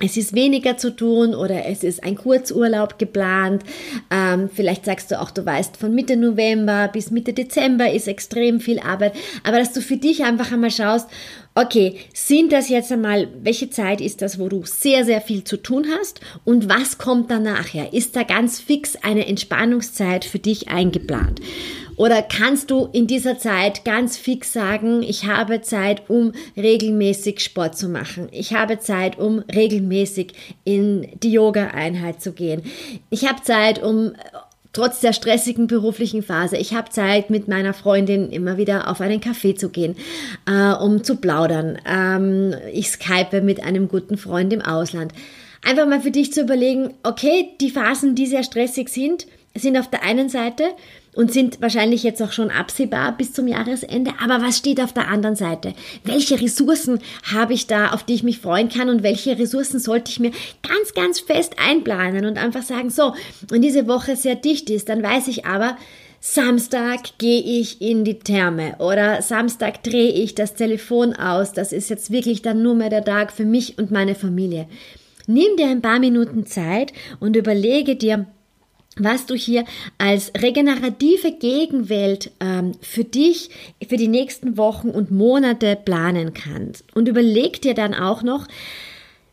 es 0.00 0.16
ist 0.16 0.32
weniger 0.32 0.76
zu 0.76 0.94
tun 0.94 1.34
oder 1.34 1.66
es 1.66 1.82
ist 1.82 2.04
ein 2.04 2.14
Kurzurlaub 2.14 2.98
geplant. 2.98 3.64
Ähm, 4.10 4.48
vielleicht 4.52 4.84
sagst 4.84 5.10
du 5.10 5.20
auch, 5.20 5.30
du 5.30 5.44
weißt, 5.44 5.76
von 5.76 5.94
Mitte 5.94 6.16
November 6.16 6.88
bis 6.92 7.10
Mitte 7.10 7.32
Dezember 7.32 7.90
ist 7.90 8.06
extrem 8.06 8.60
viel 8.60 8.78
Arbeit. 8.78 9.14
Aber 9.42 9.58
dass 9.58 9.72
du 9.72 9.80
für 9.80 9.96
dich 9.96 10.22
einfach 10.24 10.52
einmal 10.52 10.70
schaust, 10.70 11.08
okay, 11.58 11.96
sind 12.14 12.52
das 12.52 12.68
jetzt 12.68 12.92
einmal, 12.92 13.28
welche 13.42 13.68
Zeit 13.68 14.00
ist 14.00 14.22
das, 14.22 14.38
wo 14.38 14.48
du 14.48 14.62
sehr, 14.64 15.04
sehr 15.04 15.20
viel 15.20 15.42
zu 15.42 15.56
tun 15.56 15.86
hast 15.98 16.20
und 16.44 16.68
was 16.68 16.98
kommt 16.98 17.30
dann 17.30 17.42
nachher? 17.42 17.92
Ist 17.92 18.14
da 18.14 18.22
ganz 18.22 18.60
fix 18.60 18.96
eine 19.02 19.26
Entspannungszeit 19.26 20.24
für 20.24 20.38
dich 20.38 20.68
eingeplant? 20.68 21.40
Oder 21.96 22.22
kannst 22.22 22.70
du 22.70 22.88
in 22.92 23.08
dieser 23.08 23.38
Zeit 23.38 23.84
ganz 23.84 24.16
fix 24.16 24.52
sagen, 24.52 25.02
ich 25.02 25.26
habe 25.26 25.62
Zeit, 25.62 26.08
um 26.08 26.30
regelmäßig 26.56 27.40
Sport 27.40 27.76
zu 27.76 27.88
machen. 27.88 28.28
Ich 28.30 28.54
habe 28.54 28.78
Zeit, 28.78 29.18
um 29.18 29.40
regelmäßig 29.40 30.34
in 30.62 31.08
die 31.24 31.32
Yoga-Einheit 31.32 32.22
zu 32.22 32.34
gehen. 32.34 32.62
Ich 33.10 33.28
habe 33.28 33.42
Zeit, 33.42 33.82
um 33.82 34.12
trotz 34.72 35.00
der 35.00 35.12
stressigen 35.12 35.66
beruflichen 35.66 36.22
Phase, 36.22 36.56
ich 36.56 36.74
habe 36.74 36.90
Zeit, 36.90 37.30
mit 37.30 37.48
meiner 37.48 37.74
Freundin 37.74 38.30
immer 38.30 38.56
wieder 38.56 38.88
auf 38.88 39.00
einen 39.00 39.20
Kaffee 39.20 39.54
zu 39.54 39.70
gehen, 39.70 39.96
äh, 40.46 40.72
um 40.72 41.02
zu 41.02 41.16
plaudern. 41.16 41.78
Ähm, 41.86 42.54
ich 42.72 42.90
skype 42.90 43.40
mit 43.42 43.62
einem 43.62 43.88
guten 43.88 44.16
Freund 44.16 44.52
im 44.52 44.62
Ausland. 44.62 45.12
Einfach 45.64 45.86
mal 45.86 46.00
für 46.00 46.10
dich 46.10 46.32
zu 46.32 46.42
überlegen, 46.42 46.94
okay, 47.02 47.50
die 47.60 47.70
Phasen, 47.70 48.14
die 48.14 48.26
sehr 48.26 48.44
stressig 48.44 48.88
sind, 48.88 49.26
sind 49.54 49.76
auf 49.76 49.90
der 49.90 50.04
einen 50.04 50.28
Seite 50.28 50.64
und 51.18 51.32
sind 51.32 51.60
wahrscheinlich 51.60 52.04
jetzt 52.04 52.22
auch 52.22 52.30
schon 52.30 52.48
absehbar 52.48 53.10
bis 53.16 53.32
zum 53.32 53.48
Jahresende. 53.48 54.12
Aber 54.22 54.40
was 54.40 54.58
steht 54.58 54.80
auf 54.80 54.92
der 54.92 55.08
anderen 55.08 55.34
Seite? 55.34 55.74
Welche 56.04 56.40
Ressourcen 56.40 57.00
habe 57.34 57.54
ich 57.54 57.66
da, 57.66 57.90
auf 57.90 58.04
die 58.04 58.14
ich 58.14 58.22
mich 58.22 58.38
freuen 58.38 58.68
kann 58.68 58.88
und 58.88 59.02
welche 59.02 59.36
Ressourcen 59.36 59.80
sollte 59.80 60.12
ich 60.12 60.20
mir 60.20 60.30
ganz, 60.62 60.94
ganz 60.94 61.18
fest 61.18 61.56
einplanen 61.58 62.24
und 62.24 62.38
einfach 62.38 62.62
sagen, 62.62 62.90
so, 62.90 63.14
wenn 63.48 63.62
diese 63.62 63.88
Woche 63.88 64.14
sehr 64.14 64.36
dicht 64.36 64.70
ist, 64.70 64.88
dann 64.88 65.02
weiß 65.02 65.26
ich 65.26 65.44
aber, 65.44 65.76
Samstag 66.20 67.18
gehe 67.18 67.40
ich 67.40 67.82
in 67.82 68.04
die 68.04 68.20
Therme 68.20 68.76
oder 68.78 69.20
Samstag 69.20 69.82
drehe 69.82 70.12
ich 70.12 70.36
das 70.36 70.54
Telefon 70.54 71.14
aus. 71.14 71.52
Das 71.52 71.72
ist 71.72 71.90
jetzt 71.90 72.12
wirklich 72.12 72.42
dann 72.42 72.62
nur 72.62 72.76
mehr 72.76 72.90
der 72.90 73.04
Tag 73.04 73.32
für 73.32 73.44
mich 73.44 73.76
und 73.76 73.90
meine 73.90 74.14
Familie. 74.14 74.68
Nimm 75.26 75.56
dir 75.56 75.66
ein 75.66 75.82
paar 75.82 75.98
Minuten 75.98 76.46
Zeit 76.46 76.92
und 77.18 77.34
überlege 77.34 77.96
dir, 77.96 78.26
was 78.98 79.26
du 79.26 79.34
hier 79.34 79.64
als 79.98 80.32
regenerative 80.36 81.32
Gegenwelt 81.32 82.30
ähm, 82.40 82.72
für 82.80 83.04
dich 83.04 83.50
für 83.86 83.96
die 83.96 84.08
nächsten 84.08 84.56
Wochen 84.56 84.90
und 84.90 85.10
Monate 85.10 85.76
planen 85.76 86.34
kannst. 86.34 86.84
Und 86.94 87.08
überleg 87.08 87.62
dir 87.62 87.74
dann 87.74 87.94
auch 87.94 88.22
noch, 88.22 88.46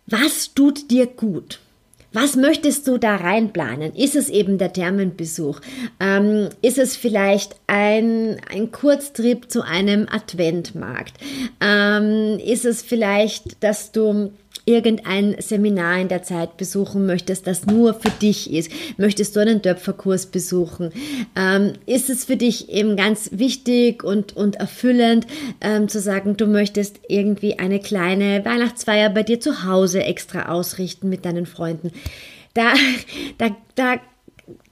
was 0.07 0.53
tut 0.53 0.91
dir 0.91 1.07
gut? 1.07 1.59
Was 2.15 2.37
möchtest 2.37 2.87
du 2.87 2.97
da 2.97 3.17
reinplanen? 3.17 3.93
Ist 3.93 4.15
es 4.15 4.29
eben 4.29 4.57
der 4.57 4.71
Thermenbesuch? 4.71 5.59
Ähm, 5.99 6.47
ist 6.61 6.77
es 6.77 6.95
vielleicht 6.95 7.57
ein, 7.67 8.37
ein 8.49 8.71
Kurztrip 8.71 9.51
zu 9.51 9.63
einem 9.63 10.07
Adventmarkt? 10.09 11.15
Ähm, 11.59 12.39
ist 12.39 12.63
es 12.63 12.81
vielleicht, 12.81 13.61
dass 13.61 13.91
du 13.91 14.31
irgendein 14.65 15.35
Seminar 15.39 15.99
in 15.99 16.07
der 16.07 16.23
Zeit 16.23 16.57
besuchen 16.57 17.05
möchtest, 17.05 17.45
das 17.45 17.65
nur 17.65 17.93
für 17.93 18.09
dich 18.09 18.51
ist, 18.51 18.71
möchtest 18.97 19.35
du 19.35 19.39
einen 19.39 19.61
Töpferkurs 19.61 20.25
besuchen, 20.25 20.91
ähm, 21.35 21.73
ist 21.85 22.09
es 22.09 22.25
für 22.25 22.35
dich 22.35 22.69
eben 22.69 22.95
ganz 22.95 23.29
wichtig 23.31 24.03
und, 24.03 24.35
und 24.35 24.55
erfüllend 24.55 25.27
ähm, 25.61 25.87
zu 25.87 25.99
sagen, 25.99 26.35
du 26.35 26.47
möchtest 26.47 26.99
irgendwie 27.07 27.59
eine 27.59 27.79
kleine 27.79 28.43
Weihnachtsfeier 28.43 29.09
bei 29.09 29.23
dir 29.23 29.39
zu 29.39 29.63
Hause 29.63 30.03
extra 30.03 30.49
ausrichten 30.49 31.09
mit 31.09 31.25
deinen 31.25 31.45
Freunden. 31.45 31.91
Da, 32.55 32.73
da, 33.37 33.55
da 33.75 33.99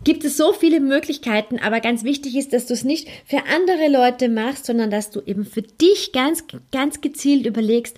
gibt 0.03 0.23
es 0.23 0.38
so 0.38 0.53
viele 0.53 0.79
Möglichkeiten, 0.79 1.59
aber 1.59 1.79
ganz 1.79 2.03
wichtig 2.03 2.35
ist, 2.35 2.53
dass 2.53 2.65
du 2.65 2.73
es 2.73 2.83
nicht 2.83 3.07
für 3.25 3.43
andere 3.53 3.89
Leute 3.89 4.29
machst, 4.29 4.65
sondern 4.65 4.91
dass 4.91 5.09
du 5.09 5.21
eben 5.25 5.45
für 5.45 5.62
dich 5.62 6.12
ganz, 6.12 6.45
ganz 6.71 7.01
gezielt 7.01 7.45
überlegst, 7.45 7.97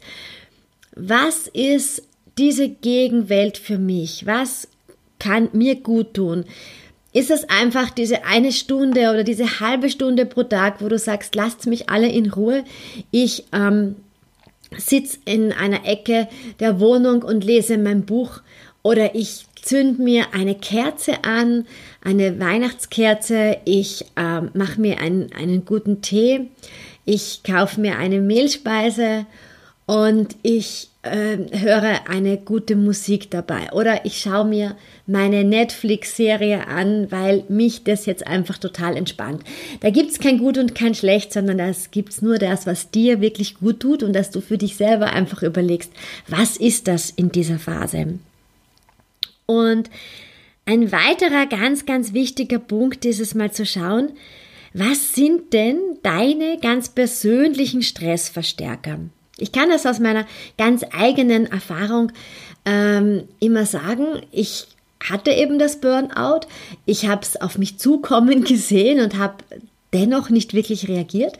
was 0.96 1.48
ist 1.48 2.04
diese 2.38 2.70
Gegenwelt 2.70 3.58
für 3.58 3.78
mich? 3.78 4.25
Was 4.25 4.68
kann 5.20 5.50
mir 5.54 5.75
gut 5.75 6.14
tun? 6.14 6.46
Ist 7.14 7.32
es 7.32 7.48
einfach 7.50 7.92
diese 7.92 8.25
eine 8.25 8.52
Stunde 8.52 9.10
oder 9.12 9.24
diese 9.24 9.62
halbe 9.62 9.90
Stunde 9.90 10.25
pro 10.25 10.44
Tag, 10.44 10.82
wo 10.82 10.90
du 10.90 11.00
sagst, 11.00 11.36
lasst 11.36 11.66
mich 11.66 11.90
alle 11.90 12.10
in 12.10 12.30
Ruhe? 12.30 12.66
Ich 13.12 13.46
ähm, 13.54 13.96
sitze 14.78 15.20
in 15.24 15.54
einer 15.54 15.86
Ecke 15.86 16.28
der 16.60 16.80
Wohnung 16.80 17.24
und 17.24 17.46
lese 17.46 17.78
mein 17.78 18.06
Buch 18.06 18.42
oder 18.84 19.16
ich 19.16 19.46
zünd 19.62 19.98
mir 20.00 20.34
eine 20.34 20.56
Kerze 20.56 21.24
an, 21.24 21.66
eine 22.04 22.40
Weihnachtskerze, 22.40 23.58
ich 23.66 24.06
äh, 24.16 24.42
mache 24.54 24.80
mir 24.80 25.00
einen, 25.00 25.32
einen 25.34 25.66
guten 25.66 26.02
Tee, 26.02 26.48
ich 27.06 27.42
kaufe 27.44 27.80
mir 27.80 27.98
eine 27.98 28.20
Mehlspeise 28.20 29.25
und 29.86 30.36
ich 30.42 30.89
äh, 31.04 31.38
höre 31.60 32.10
eine 32.10 32.38
gute 32.38 32.75
Musik 32.75 33.30
dabei 33.30 33.72
oder 33.72 34.06
ich 34.06 34.20
schaue 34.20 34.46
mir 34.46 34.75
meine 35.06 35.44
Netflix-Serie 35.44 36.68
an, 36.68 37.12
weil 37.12 37.44
mich 37.50 37.84
das 37.84 38.08
jetzt 38.08 38.25
einfach 38.25 38.58
total 38.58 38.98
entspannt. 38.98 39.44
Da 39.82 39.92
gibt 39.92 40.10
es 40.10 40.20
kein 40.20 40.39
Gut 40.39 40.58
und 40.58 40.74
kein 40.74 40.96
Schlecht, 40.96 41.32
sondern 41.32 41.60
das 41.60 41.92
gibt 41.92 42.20
nur 42.24 42.39
das, 42.39 42.65
was 42.65 42.89
dir 42.89 43.22
wirklich 43.22 43.60
gut 43.60 43.80
tut 43.80 44.01
und 44.01 44.13
dass 44.13 44.32
du 44.32 44.42
für 44.42 44.58
dich 44.58 44.75
selber 44.75 45.13
einfach 45.13 45.44
überlegst, 45.44 45.92
was 46.27 46.58
ist 46.58 46.88
das 46.88 47.12
in 47.12 47.32
dieser 47.32 47.60
Phase. 47.60 48.18
Und 49.46 49.92
ein 50.65 50.92
weiterer 50.92 51.46
ganz, 51.46 51.86
ganz 51.86 52.13
wichtiger 52.13 52.58
Punkt 52.58 53.06
ist 53.06 53.20
es 53.20 53.36
mal 53.36 53.51
zu 53.51 53.68
schauen, 53.68 54.13
was 54.74 55.13
sind 55.13 55.54
denn 55.54 55.77
deine 56.01 56.58
ganz 56.60 56.89
persönlichen 56.89 57.84
Stressverstärker? 57.84 59.00
Ich 59.38 59.51
kann 59.51 59.70
das 59.70 59.86
aus 59.86 60.00
meiner 60.00 60.25
ganz 60.58 60.84
eigenen 60.98 61.46
Erfahrung 61.46 62.12
ähm, 62.65 63.24
immer 63.39 63.65
sagen. 63.65 64.22
Ich 64.32 64.68
hatte 65.04 65.32
eben 65.32 65.60
das 65.60 65.82
Burnout. 65.82 66.42
Ich 66.86 67.08
habe 67.08 67.22
es 67.22 67.39
auf 67.39 67.58
mich 67.58 67.77
zukommen 67.77 68.44
gesehen 68.46 69.01
und 69.01 69.18
habe 69.18 69.36
dennoch 69.94 70.30
nicht 70.30 70.54
wirklich 70.54 70.89
reagiert 70.89 71.38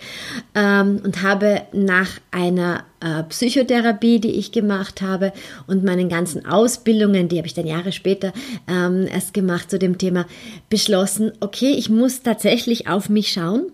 ähm, 0.54 1.02
und 1.04 1.22
habe 1.22 1.64
nach 1.74 2.10
einer 2.32 2.86
äh, 3.02 3.24
Psychotherapie, 3.24 4.20
die 4.20 4.32
ich 4.32 4.54
gemacht 4.54 5.02
habe 5.02 5.34
und 5.68 5.84
meinen 5.84 6.08
ganzen 6.08 6.46
Ausbildungen, 6.46 7.28
die 7.28 7.38
habe 7.38 7.48
ich 7.48 7.54
dann 7.54 7.68
Jahre 7.68 7.92
später 7.92 8.32
ähm, 8.70 9.08
erst 9.12 9.34
gemacht 9.34 9.70
zu 9.70 9.78
dem 9.78 9.98
Thema, 9.98 10.26
beschlossen, 10.70 11.34
okay, 11.42 11.72
ich 11.72 11.90
muss 11.90 12.22
tatsächlich 12.22 12.88
auf 12.88 13.10
mich 13.10 13.34
schauen 13.34 13.72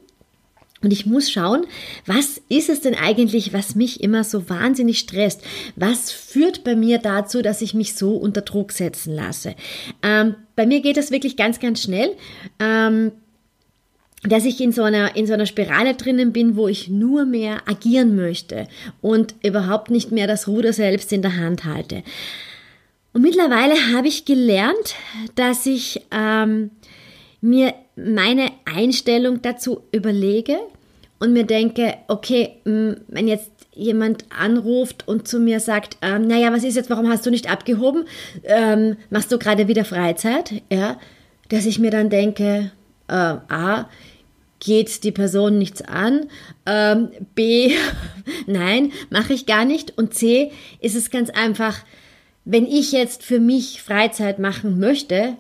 und 0.83 0.91
ich 0.91 1.05
muss 1.05 1.29
schauen, 1.31 1.65
was 2.05 2.41
ist 2.50 2.69
es 2.69 2.81
denn 2.81 2.95
eigentlich, 2.95 3.53
was 3.53 3.75
mich 3.75 4.01
immer 4.01 4.23
so 4.23 4.50
wahnsinnig 4.50 5.00
stresst? 5.00 5.41
Was 5.75 6.11
führt 6.11 6.63
bei 6.63 6.75
mir 6.75 6.97
dazu, 6.97 7.41
dass 7.41 7.61
ich 7.61 7.73
mich 7.73 7.95
so 7.95 8.15
unter 8.15 8.41
Druck 8.41 8.71
setzen 8.71 9.13
lasse? 9.13 9.55
Ähm, 10.01 10.35
bei 10.55 10.65
mir 10.65 10.81
geht 10.81 10.97
das 10.97 11.11
wirklich 11.11 11.38
ganz, 11.38 11.59
ganz 11.59 11.83
schnell. 11.83 12.15
Ähm, 12.59 13.11
dass 14.23 14.45
ich 14.45 14.61
in 14.61 14.71
so 14.71 14.83
einer, 14.83 15.15
in 15.15 15.25
so 15.25 15.33
einer 15.33 15.47
Spirale 15.47 15.95
drinnen 15.95 16.31
bin, 16.31 16.55
wo 16.55 16.67
ich 16.67 16.89
nur 16.89 17.25
mehr 17.25 17.67
agieren 17.67 18.15
möchte 18.15 18.67
und 19.01 19.33
überhaupt 19.43 19.89
nicht 19.89 20.11
mehr 20.11 20.27
das 20.27 20.47
Ruder 20.47 20.73
selbst 20.73 21.11
in 21.11 21.23
der 21.23 21.38
Hand 21.38 21.65
halte. 21.65 22.03
Und 23.13 23.23
mittlerweile 23.23 23.73
habe 23.93 24.07
ich 24.07 24.25
gelernt, 24.25 24.95
dass 25.35 25.65
ich 25.65 26.01
ähm, 26.11 26.69
mir 27.41 27.74
meine 27.95 28.51
Einstellung 28.65 29.41
dazu 29.41 29.81
überlege 29.91 30.57
und 31.19 31.33
mir 31.33 31.45
denke, 31.45 31.95
okay, 32.07 32.57
wenn 32.63 33.27
jetzt 33.27 33.51
jemand 33.74 34.25
anruft 34.29 35.07
und 35.07 35.27
zu 35.27 35.39
mir 35.39 35.60
sagt, 35.60 35.98
ähm, 36.01 36.27
naja, 36.27 36.51
was 36.51 36.63
ist 36.63 36.75
jetzt, 36.75 36.89
warum 36.89 37.10
hast 37.10 37.25
du 37.25 37.29
nicht 37.29 37.50
abgehoben? 37.50 38.05
Ähm, 38.43 38.98
machst 39.10 39.31
du 39.31 39.38
gerade 39.38 39.67
wieder 39.67 39.86
Freizeit? 39.86 40.62
Ja, 40.71 41.00
dass 41.50 41.65
ich 41.65 41.79
mir 41.79 41.91
dann 41.91 42.10
denke, 42.10 42.71
äh, 43.07 43.13
A, 43.13 43.89
geht 44.60 45.03
die 45.03 45.12
Person 45.12 45.57
nichts 45.57 45.81
an, 45.81 46.27
ähm, 46.65 47.10
B, 47.33 47.74
nein, 48.45 48.91
mache 49.10 49.33
ich 49.33 49.45
gar 49.45 49.65
nicht 49.65 49.98
und 49.98 50.13
C, 50.13 50.51
ist 50.79 50.95
es 50.95 51.10
ganz 51.10 51.29
einfach, 51.29 51.79
wenn 52.45 52.65
ich 52.65 52.91
jetzt 52.91 53.24
für 53.24 53.39
mich 53.39 53.81
Freizeit 53.81 54.39
machen 54.39 54.79
möchte, 54.79 55.38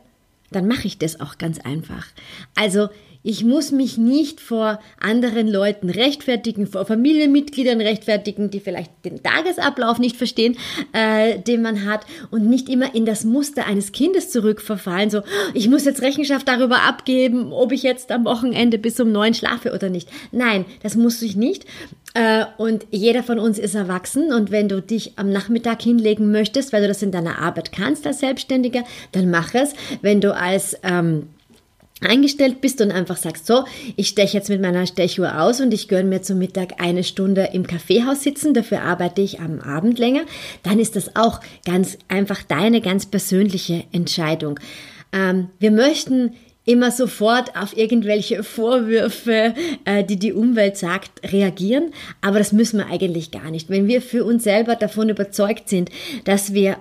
dann 0.51 0.67
mache 0.67 0.87
ich 0.87 0.97
das 0.97 1.19
auch 1.19 1.37
ganz 1.37 1.59
einfach. 1.59 2.07
Also 2.55 2.89
ich 3.23 3.43
muss 3.43 3.71
mich 3.71 3.97
nicht 3.97 4.39
vor 4.39 4.79
anderen 4.99 5.47
Leuten 5.47 5.89
rechtfertigen, 5.89 6.67
vor 6.67 6.85
Familienmitgliedern 6.85 7.81
rechtfertigen, 7.81 8.49
die 8.49 8.59
vielleicht 8.59 8.91
den 9.05 9.21
Tagesablauf 9.21 9.99
nicht 9.99 10.17
verstehen, 10.17 10.57
äh, 10.93 11.39
den 11.39 11.61
man 11.61 11.85
hat 11.85 12.05
und 12.31 12.49
nicht 12.49 12.69
immer 12.69 12.95
in 12.95 13.05
das 13.05 13.23
Muster 13.23 13.65
eines 13.65 13.91
Kindes 13.91 14.31
zurückverfallen. 14.31 15.09
So, 15.09 15.21
ich 15.53 15.69
muss 15.69 15.85
jetzt 15.85 16.01
Rechenschaft 16.01 16.47
darüber 16.47 16.81
abgeben, 16.83 17.53
ob 17.53 17.71
ich 17.71 17.83
jetzt 17.83 18.11
am 18.11 18.25
Wochenende 18.25 18.77
bis 18.77 18.99
um 18.99 19.11
neun 19.11 19.33
schlafe 19.33 19.73
oder 19.73 19.89
nicht. 19.89 20.09
Nein, 20.31 20.65
das 20.81 20.95
muss 20.95 21.21
ich 21.21 21.35
nicht. 21.35 21.65
Äh, 22.13 22.45
und 22.57 22.87
jeder 22.91 23.23
von 23.23 23.39
uns 23.39 23.57
ist 23.57 23.75
erwachsen 23.75 24.33
und 24.33 24.51
wenn 24.51 24.67
du 24.67 24.81
dich 24.81 25.13
am 25.15 25.31
Nachmittag 25.31 25.81
hinlegen 25.81 26.31
möchtest, 26.31 26.73
weil 26.73 26.81
du 26.81 26.87
das 26.89 27.01
in 27.01 27.11
deiner 27.11 27.39
Arbeit 27.39 27.71
kannst 27.71 28.05
als 28.05 28.19
Selbstständiger, 28.19 28.83
dann 29.13 29.29
mach 29.29 29.53
es. 29.53 29.73
Wenn 30.01 30.19
du 30.19 30.35
als 30.35 30.75
ähm, 30.83 31.27
eingestellt 32.01 32.61
bist 32.61 32.81
und 32.81 32.91
einfach 32.91 33.17
sagst, 33.17 33.45
so, 33.45 33.65
ich 33.95 34.07
steche 34.07 34.37
jetzt 34.37 34.49
mit 34.49 34.61
meiner 34.61 34.85
Stechuhr 34.85 35.41
aus 35.41 35.61
und 35.61 35.73
ich 35.73 35.87
gönne 35.87 36.09
mir 36.09 36.21
zum 36.21 36.37
Mittag 36.37 36.81
eine 36.81 37.03
Stunde 37.03 37.49
im 37.53 37.67
Kaffeehaus 37.67 38.23
sitzen, 38.23 38.53
dafür 38.53 38.81
arbeite 38.81 39.21
ich 39.21 39.39
am 39.39 39.59
Abend 39.59 39.99
länger, 39.99 40.21
dann 40.63 40.79
ist 40.79 40.95
das 40.95 41.15
auch 41.15 41.39
ganz 41.65 41.97
einfach 42.07 42.43
deine 42.43 42.81
ganz 42.81 43.05
persönliche 43.05 43.83
Entscheidung. 43.91 44.59
Ähm, 45.13 45.49
wir 45.59 45.71
möchten 45.71 46.33
immer 46.65 46.91
sofort 46.91 47.55
auf 47.55 47.75
irgendwelche 47.75 48.43
Vorwürfe, 48.43 49.55
äh, 49.85 50.03
die 50.03 50.17
die 50.17 50.33
Umwelt 50.33 50.77
sagt, 50.77 51.31
reagieren. 51.31 51.93
Aber 52.21 52.37
das 52.37 52.51
müssen 52.51 52.77
wir 52.77 52.87
eigentlich 52.87 53.31
gar 53.31 53.49
nicht. 53.49 53.69
Wenn 53.69 53.87
wir 53.87 54.01
für 54.01 54.23
uns 54.23 54.43
selber 54.43 54.75
davon 54.75 55.09
überzeugt 55.09 55.69
sind, 55.69 55.89
dass 56.23 56.53
wir 56.53 56.77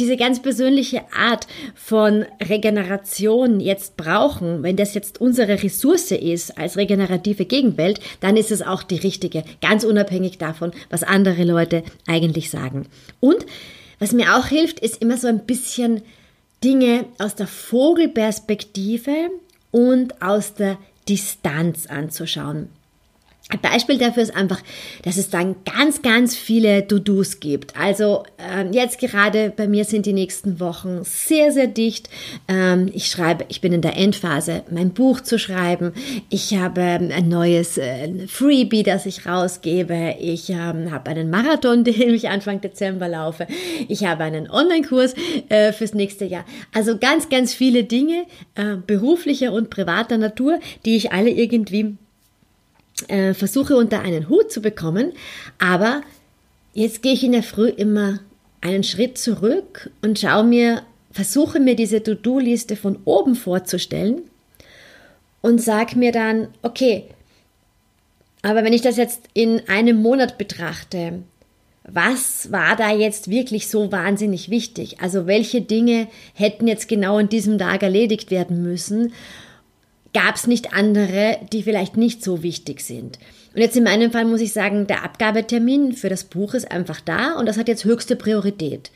diese 0.00 0.16
ganz 0.16 0.40
persönliche 0.40 1.02
Art 1.12 1.46
von 1.74 2.24
Regeneration 2.42 3.60
jetzt 3.60 3.98
brauchen, 3.98 4.62
wenn 4.62 4.76
das 4.76 4.94
jetzt 4.94 5.20
unsere 5.20 5.62
Ressource 5.62 6.10
ist 6.12 6.56
als 6.56 6.78
regenerative 6.78 7.44
Gegenwelt, 7.44 8.00
dann 8.20 8.38
ist 8.38 8.50
es 8.50 8.62
auch 8.62 8.82
die 8.82 8.96
richtige, 8.96 9.44
ganz 9.60 9.84
unabhängig 9.84 10.38
davon, 10.38 10.72
was 10.88 11.02
andere 11.02 11.44
Leute 11.44 11.82
eigentlich 12.06 12.50
sagen. 12.50 12.86
Und 13.20 13.44
was 13.98 14.12
mir 14.12 14.36
auch 14.36 14.46
hilft, 14.46 14.80
ist 14.80 15.02
immer 15.02 15.18
so 15.18 15.28
ein 15.28 15.44
bisschen 15.44 16.00
Dinge 16.64 17.04
aus 17.18 17.34
der 17.34 17.46
Vogelperspektive 17.46 19.30
und 19.70 20.22
aus 20.22 20.54
der 20.54 20.78
Distanz 21.08 21.86
anzuschauen. 21.86 22.70
Ein 23.50 23.58
Beispiel 23.60 23.98
dafür 23.98 24.22
ist 24.22 24.36
einfach, 24.36 24.62
dass 25.02 25.16
es 25.16 25.28
dann 25.28 25.56
ganz, 25.64 26.02
ganz 26.02 26.36
viele 26.36 26.86
To-Dos 26.86 27.40
gibt. 27.40 27.76
Also 27.76 28.22
ähm, 28.38 28.72
jetzt 28.72 29.00
gerade 29.00 29.52
bei 29.54 29.66
mir 29.66 29.84
sind 29.84 30.06
die 30.06 30.12
nächsten 30.12 30.60
Wochen 30.60 31.00
sehr, 31.02 31.50
sehr 31.50 31.66
dicht. 31.66 32.08
Ähm, 32.46 32.90
ich 32.94 33.08
schreibe, 33.08 33.46
ich 33.48 33.60
bin 33.60 33.72
in 33.72 33.82
der 33.82 33.96
Endphase, 33.96 34.62
mein 34.70 34.90
Buch 34.90 35.20
zu 35.20 35.36
schreiben. 35.36 35.92
Ich 36.28 36.54
habe 36.54 36.80
ein 36.80 37.28
neues 37.28 37.76
äh, 37.76 38.28
Freebie, 38.28 38.84
das 38.84 39.04
ich 39.04 39.26
rausgebe. 39.26 40.14
Ich 40.20 40.48
ähm, 40.50 40.92
habe 40.92 41.10
einen 41.10 41.28
Marathon, 41.28 41.82
den 41.84 42.14
ich 42.14 42.28
Anfang 42.28 42.60
Dezember 42.60 43.08
laufe. 43.08 43.48
Ich 43.88 44.04
habe 44.04 44.22
einen 44.22 44.48
Online-Kurs 44.48 45.14
äh, 45.48 45.72
fürs 45.72 45.92
nächste 45.92 46.24
Jahr. 46.24 46.44
Also 46.72 46.98
ganz, 46.98 47.28
ganz 47.28 47.52
viele 47.52 47.82
Dinge 47.82 48.26
äh, 48.54 48.76
beruflicher 48.86 49.52
und 49.52 49.70
privater 49.70 50.18
Natur, 50.18 50.60
die 50.84 50.94
ich 50.94 51.10
alle 51.10 51.30
irgendwie 51.30 51.96
äh, 53.08 53.34
versuche 53.34 53.76
unter 53.76 54.00
einen 54.00 54.28
Hut 54.28 54.50
zu 54.52 54.60
bekommen, 54.60 55.12
aber 55.58 56.02
jetzt 56.72 57.02
gehe 57.02 57.12
ich 57.12 57.24
in 57.24 57.32
der 57.32 57.42
Früh 57.42 57.68
immer 57.68 58.20
einen 58.60 58.82
Schritt 58.82 59.18
zurück 59.18 59.90
und 60.02 60.18
schaue 60.18 60.44
mir, 60.44 60.82
versuche 61.10 61.60
mir 61.60 61.76
diese 61.76 62.02
To-Do-Liste 62.02 62.76
von 62.76 62.98
oben 63.04 63.34
vorzustellen 63.34 64.22
und 65.40 65.60
sage 65.60 65.98
mir 65.98 66.12
dann, 66.12 66.48
okay, 66.62 67.04
aber 68.42 68.64
wenn 68.64 68.72
ich 68.72 68.82
das 68.82 68.96
jetzt 68.96 69.22
in 69.34 69.68
einem 69.68 70.00
Monat 70.00 70.38
betrachte, 70.38 71.22
was 71.84 72.52
war 72.52 72.76
da 72.76 72.92
jetzt 72.92 73.30
wirklich 73.30 73.68
so 73.68 73.90
wahnsinnig 73.90 74.50
wichtig? 74.50 75.00
Also 75.00 75.26
welche 75.26 75.60
Dinge 75.62 76.08
hätten 76.34 76.66
jetzt 76.68 76.88
genau 76.88 77.16
an 77.16 77.28
diesem 77.28 77.58
Tag 77.58 77.82
erledigt 77.82 78.30
werden 78.30 78.62
müssen? 78.62 79.12
Gab 80.12 80.36
es 80.36 80.46
nicht 80.46 80.72
andere, 80.72 81.38
die 81.52 81.62
vielleicht 81.62 81.96
nicht 81.96 82.22
so 82.22 82.42
wichtig 82.42 82.80
sind. 82.80 83.18
Und 83.54 83.60
jetzt 83.60 83.76
in 83.76 83.84
meinem 83.84 84.12
Fall 84.12 84.24
muss 84.24 84.40
ich 84.40 84.52
sagen, 84.52 84.86
der 84.86 85.02
Abgabetermin 85.04 85.92
für 85.92 86.08
das 86.08 86.24
Buch 86.24 86.54
ist 86.54 86.70
einfach 86.70 87.00
da 87.00 87.34
und 87.34 87.46
das 87.46 87.58
hat 87.58 87.66
jetzt 87.66 87.84
höchste 87.84 88.14
Priorität. 88.14 88.92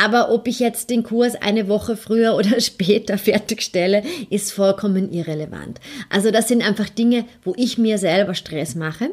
Aber 0.00 0.30
ob 0.30 0.46
ich 0.46 0.60
jetzt 0.60 0.90
den 0.90 1.02
Kurs 1.02 1.34
eine 1.34 1.68
Woche 1.68 1.96
früher 1.96 2.34
oder 2.36 2.60
später 2.60 3.18
fertigstelle, 3.18 4.04
ist 4.30 4.52
vollkommen 4.52 5.12
irrelevant. 5.12 5.80
Also 6.10 6.30
das 6.30 6.48
sind 6.48 6.62
einfach 6.62 6.88
Dinge, 6.88 7.24
wo 7.42 7.54
ich 7.56 7.78
mir 7.78 7.98
selber 7.98 8.34
Stress 8.34 8.76
mache. 8.76 9.10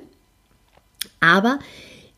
Aber 1.20 1.60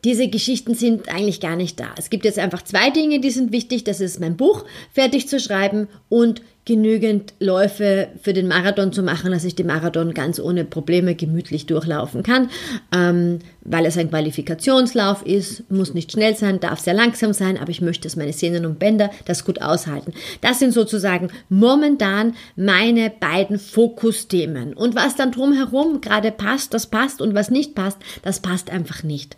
diese 0.04 0.28
Geschichten 0.28 0.76
sind 0.76 1.10
eigentlich 1.10 1.40
gar 1.40 1.56
nicht 1.56 1.80
da. 1.80 1.96
Es 1.98 2.10
gibt 2.10 2.26
jetzt 2.26 2.40
einfach 2.40 2.62
zwei 2.62 2.90
Dinge, 2.90 3.20
die 3.20 3.32
sind 3.32 3.52
wichtig. 3.52 3.86
Das 3.86 4.02
ist 4.02 4.20
mein 4.20 4.38
Buch 4.38 4.66
fertig 4.94 5.28
zu 5.28 5.40
schreiben 5.40 5.88
und 6.10 6.42
genügend 6.68 7.34
Läufe 7.40 8.10
für 8.22 8.34
den 8.34 8.50
Marathon 8.50 8.92
zu 8.92 9.02
machen, 9.02 9.32
dass 9.32 9.46
ich 9.46 9.56
den 9.56 9.68
Marathon 9.68 10.14
ganz 10.14 10.38
ohne 10.38 10.66
Probleme 10.66 11.16
gemütlich 11.16 11.66
durchlaufen 11.66 12.24
kann, 12.24 12.50
ähm, 12.94 13.40
weil 13.62 13.86
es 13.86 13.98
ein 13.98 14.10
Qualifikationslauf 14.10 15.26
ist, 15.26 15.72
muss 15.72 15.94
nicht 15.94 16.12
schnell 16.12 16.36
sein, 16.36 16.60
darf 16.60 16.82
sehr 16.82 16.94
langsam 16.94 17.32
sein, 17.32 17.58
aber 17.58 17.70
ich 17.70 17.80
möchte, 17.80 18.04
dass 18.04 18.18
meine 18.18 18.34
Sehnen 18.34 18.66
und 18.66 18.80
Bänder 18.80 19.10
das 19.24 19.46
gut 19.46 19.62
aushalten. 19.62 20.12
Das 20.42 20.60
sind 20.60 20.74
sozusagen 20.74 21.30
momentan 21.48 22.36
meine 22.58 23.12
beiden 23.18 23.60
Fokusthemen. 23.60 24.74
Und 24.74 24.94
was 24.94 25.16
dann 25.16 25.32
drumherum 25.32 26.02
gerade 26.02 26.32
passt, 26.32 26.74
das 26.74 26.88
passt 26.88 27.22
und 27.22 27.34
was 27.34 27.50
nicht 27.50 27.76
passt, 27.76 27.98
das 28.24 28.42
passt 28.42 28.70
einfach 28.70 29.04
nicht. 29.04 29.38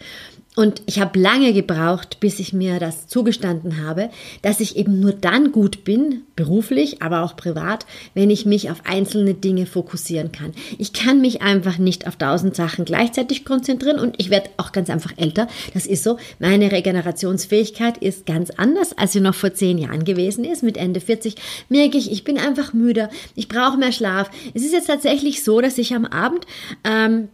Und 0.56 0.82
ich 0.88 1.00
habe 1.00 1.18
lange 1.18 1.54
gebraucht, 1.54 2.20
bis 2.20 2.40
ich 2.40 2.54
mir 2.54 2.80
das 2.80 3.08
zugestanden 3.08 3.86
habe, 3.86 4.10
dass 4.42 4.60
ich 4.60 4.76
eben 4.76 5.00
nur 5.00 5.14
dann 5.14 5.52
gut 5.52 5.84
bin, 5.84 6.24
beruflich, 6.36 7.02
aber 7.02 7.22
auch 7.24 7.36
privat, 7.36 7.86
wenn 8.16 8.30
ich 8.30 8.46
mich 8.46 8.72
auf 8.72 8.82
einzelne 8.84 9.36
Dinge 9.36 9.68
fokussieren 9.68 10.32
kann. 10.32 10.54
Ich 10.78 10.92
kann 10.92 11.22
mich 11.22 11.44
einfach 11.44 11.78
nicht 11.78 12.08
auf 12.08 12.16
tausend 12.16 12.56
Sachen 12.56 12.84
gleichzeitig 12.84 13.46
konzentrieren 13.46 14.00
und 14.00 14.16
ich 14.18 14.32
werde 14.32 14.50
auch 14.58 14.72
ganz 14.72 14.90
einfach 14.90 15.14
älter. 15.18 15.48
Das 15.74 15.86
ist 15.86 16.04
so. 16.04 16.18
Meine 16.40 16.72
Regenerationsfähigkeit 16.72 18.00
ist 18.00 18.26
ganz 18.26 18.50
anders, 18.50 18.98
als 18.98 19.14
sie 19.14 19.22
noch 19.22 19.36
vor 19.36 19.54
zehn 19.54 19.78
Jahren 19.78 20.04
gewesen 20.04 20.44
ist. 20.44 20.64
Mit 20.64 20.78
Ende 20.78 21.00
40 21.00 21.36
merke 21.70 21.98
ich, 21.98 22.12
ich 22.12 22.24
bin 22.24 22.38
einfach 22.38 22.74
müder. 22.74 23.10
Ich 23.36 23.50
brauche 23.50 23.78
mehr 23.78 23.92
Schlaf. 23.92 24.32
Es 24.54 24.64
ist 24.64 24.74
jetzt 24.74 24.88
tatsächlich 24.88 25.44
so, 25.44 25.62
dass 25.62 25.78
ich 25.78 25.94
am 25.94 26.06
Abend 26.06 26.46
ähm, 26.84 27.30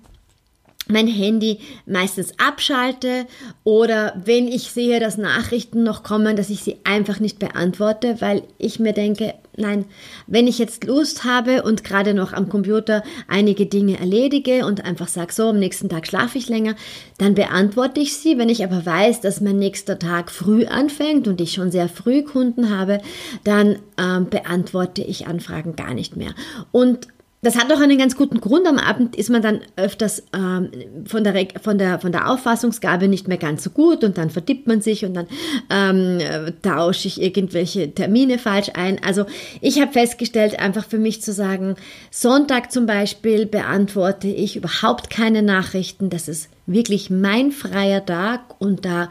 mein 0.88 1.08
Handy 1.08 1.60
meistens 1.86 2.34
abschalte 2.38 3.26
oder 3.64 4.22
wenn 4.24 4.48
ich 4.48 4.72
sehe, 4.72 5.00
dass 5.00 5.18
Nachrichten 5.18 5.84
noch 5.84 6.04
kommen, 6.04 6.36
dass 6.36 6.50
ich 6.50 6.62
sie 6.62 6.78
einfach 6.84 7.20
nicht 7.20 7.40
beantworte, 7.40 8.18
weil 8.20 8.44
ich 8.58 8.80
mir 8.80 8.94
denke, 8.94 9.34
nein, 9.58 9.86
wenn 10.28 10.48
ich 10.48 10.60
jetzt 10.60 10.84
Lust 10.84 11.24
habe 11.24 11.64
und 11.64 11.84
gerade 11.84 12.14
noch 12.14 12.34
am 12.34 12.50
Computer 12.50 13.04
einige 13.28 13.66
Dinge 13.66 14.00
erledige 14.00 14.66
und 14.66 14.86
einfach 14.86 15.08
sage, 15.08 15.34
so, 15.34 15.50
am 15.50 15.60
nächsten 15.60 15.90
Tag 15.90 16.08
schlafe 16.08 16.38
ich 16.38 16.50
länger, 16.50 16.76
dann 17.18 17.36
beantworte 17.36 18.00
ich 18.00 18.18
sie. 18.18 18.38
Wenn 18.38 18.50
ich 18.50 18.64
aber 18.64 18.86
weiß, 18.86 19.22
dass 19.22 19.42
mein 19.42 19.58
nächster 19.58 19.98
Tag 19.98 20.30
früh 20.30 20.66
anfängt 20.66 21.28
und 21.28 21.42
ich 21.42 21.54
schon 21.54 21.72
sehr 21.72 21.90
früh 21.90 22.24
Kunden 22.24 22.76
habe, 22.76 23.00
dann 23.44 23.78
ähm, 23.98 24.30
beantworte 24.30 25.02
ich 25.02 25.28
Anfragen 25.28 25.76
gar 25.76 25.94
nicht 25.94 26.16
mehr. 26.16 26.34
Und 26.72 27.08
das 27.46 27.58
hat 27.58 27.72
auch 27.72 27.80
einen 27.80 28.00
ganz 28.00 28.16
guten 28.16 28.42
Grund. 28.42 28.66
Am 28.66 28.80
Abend 28.80 29.16
ist 29.16 29.30
man 29.30 29.44
dann 29.44 29.62
öfters 29.76 30.24
ähm, 30.36 30.72
von, 31.06 31.24
der, 31.24 31.48
von, 31.62 31.78
der, 31.78 32.00
von 32.00 32.12
der 32.12 32.32
Auffassungsgabe 32.32 33.08
nicht 33.08 33.28
mehr 33.28 33.38
ganz 33.38 33.64
so 33.64 33.70
gut 33.70 34.04
und 34.04 34.18
dann 34.18 34.32
vertippt 34.32 34.66
man 34.66 34.82
sich 34.82 35.06
und 35.06 35.14
dann 35.14 35.28
ähm, 35.70 36.54
tausche 36.64 37.08
ich 37.08 37.22
irgendwelche 37.22 37.94
Termine 37.94 38.40
falsch 38.40 38.72
ein. 38.74 39.00
Also 39.04 39.26
ich 39.62 39.80
habe 39.80 39.92
festgestellt, 39.92 40.60
einfach 40.60 40.86
für 40.86 40.98
mich 40.98 41.22
zu 41.22 41.34
sagen, 41.34 41.76
Sonntag 42.10 42.72
zum 42.72 42.88
Beispiel 42.88 43.46
beantworte 43.46 44.28
ich 44.28 44.56
überhaupt 44.56 45.12
keine 45.12 45.44
Nachrichten. 45.44 46.10
Das 46.10 46.28
ist 46.28 46.50
wirklich 46.68 47.10
mein 47.10 47.52
freier 47.52 48.06
Tag 48.06 48.60
und 48.60 48.86
da 48.86 49.10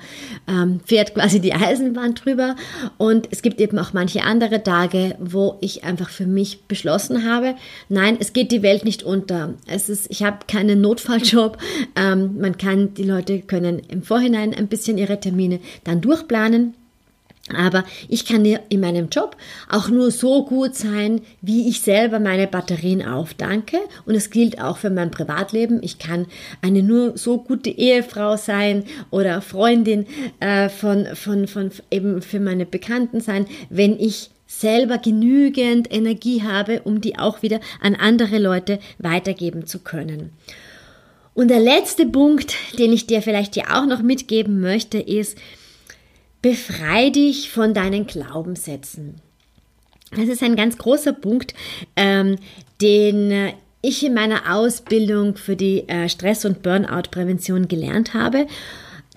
ähm, 0.48 0.80
fährt 0.84 1.14
quasi 1.14 1.40
die 1.40 1.54
Eisenbahn 1.54 2.14
drüber. 2.14 2.56
Und 2.98 3.28
es 3.30 3.42
gibt 3.42 3.60
eben 3.60 3.78
auch 3.78 3.92
manche 3.92 4.22
andere 4.22 4.62
Tage, 4.62 5.16
wo 5.18 5.58
ich 5.60 5.84
einfach 5.84 6.10
für 6.10 6.26
mich 6.26 6.64
beschlossen 6.66 7.28
habe, 7.28 7.54
nein, 7.88 8.16
es 8.18 8.32
geht 8.32 8.50
die 8.52 8.62
Welt 8.62 8.84
nicht 8.84 9.02
unter. 9.02 9.54
Es 9.66 9.88
ist, 9.88 10.10
ich 10.10 10.22
habe 10.22 10.38
keinen 10.48 10.80
Notfalljob. 10.80 11.58
Ähm, 11.96 12.38
man 12.40 12.58
kann, 12.58 12.94
die 12.94 13.04
Leute 13.04 13.40
können 13.40 13.78
im 13.88 14.02
Vorhinein 14.02 14.54
ein 14.54 14.68
bisschen 14.68 14.98
ihre 14.98 15.20
Termine 15.20 15.60
dann 15.84 16.00
durchplanen. 16.00 16.74
Aber 17.52 17.84
ich 18.08 18.24
kann 18.24 18.44
in 18.46 18.80
meinem 18.80 19.10
Job 19.10 19.36
auch 19.68 19.90
nur 19.90 20.10
so 20.10 20.46
gut 20.46 20.74
sein, 20.74 21.20
wie 21.42 21.68
ich 21.68 21.82
selber 21.82 22.18
meine 22.18 22.46
Batterien 22.46 23.04
aufdanke. 23.06 23.76
Und 24.06 24.14
es 24.14 24.30
gilt 24.30 24.60
auch 24.62 24.78
für 24.78 24.88
mein 24.88 25.10
Privatleben. 25.10 25.82
Ich 25.82 25.98
kann 25.98 26.26
eine 26.62 26.82
nur 26.82 27.18
so 27.18 27.36
gute 27.38 27.68
Ehefrau 27.68 28.38
sein 28.38 28.84
oder 29.10 29.42
Freundin 29.42 30.06
äh, 30.40 30.70
von, 30.70 31.06
von, 31.14 31.46
von 31.46 31.70
eben 31.90 32.22
für 32.22 32.40
meine 32.40 32.64
Bekannten 32.64 33.20
sein, 33.20 33.46
wenn 33.68 33.98
ich 34.00 34.30
selber 34.46 34.96
genügend 34.96 35.92
Energie 35.92 36.42
habe, 36.42 36.80
um 36.82 37.02
die 37.02 37.18
auch 37.18 37.42
wieder 37.42 37.60
an 37.80 37.94
andere 37.94 38.38
Leute 38.38 38.78
weitergeben 38.98 39.66
zu 39.66 39.80
können. 39.80 40.30
Und 41.34 41.48
der 41.48 41.60
letzte 41.60 42.06
Punkt, 42.06 42.54
den 42.78 42.92
ich 42.92 43.06
dir 43.06 43.20
vielleicht 43.20 43.54
hier 43.54 43.74
auch 43.74 43.86
noch 43.86 44.02
mitgeben 44.02 44.60
möchte, 44.60 44.98
ist, 44.98 45.36
befrei 46.44 47.08
dich 47.08 47.48
von 47.48 47.72
deinen 47.72 48.06
Glaubenssätzen. 48.06 49.14
Das 50.10 50.28
ist 50.28 50.42
ein 50.42 50.56
ganz 50.56 50.76
großer 50.76 51.14
Punkt, 51.14 51.54
ähm, 51.96 52.36
den 52.82 53.54
ich 53.80 54.04
in 54.04 54.12
meiner 54.12 54.54
Ausbildung 54.54 55.38
für 55.38 55.56
die 55.56 55.88
äh, 55.88 56.10
Stress- 56.10 56.44
und 56.44 56.62
Burnout-Prävention 56.62 57.66
gelernt 57.66 58.14
habe 58.14 58.46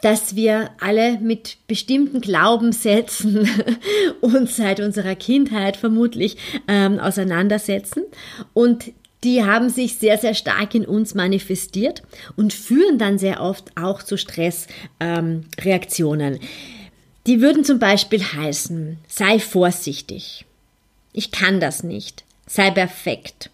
dass 0.04 0.36
wir 0.36 0.70
alle 0.80 1.20
mit 1.20 1.58
bestimmten 1.68 2.22
Glaubenssätzen 2.22 3.50
uns 4.22 4.56
seit 4.56 4.80
unserer 4.80 5.16
Kindheit 5.16 5.76
vermutlich 5.76 6.38
ähm, 6.68 7.00
auseinandersetzen 7.00 8.04
und 8.54 8.92
die 9.24 9.44
haben 9.44 9.70
sich 9.70 9.96
sehr, 9.96 10.20
sehr 10.20 10.36
stark 10.36 10.76
in 10.76 10.86
uns 10.86 11.16
manifestiert 11.16 12.04
und 12.36 12.54
führen 12.54 13.00
dann 13.00 13.18
sehr 13.18 13.42
oft 13.42 13.72
auch 13.76 14.04
zu 14.04 14.18
Stressreaktionen. 14.18 16.34
Ähm, 16.36 16.40
die 17.28 17.42
würden 17.42 17.64
zum 17.64 17.78
Beispiel 17.78 18.24
heißen, 18.24 18.98
sei 19.08 19.40
vorsichtig, 19.40 20.46
ich 21.12 21.32
kann 21.32 21.60
das 21.60 21.84
nicht, 21.84 22.24
sei 22.48 22.72
perfekt, 22.72 23.50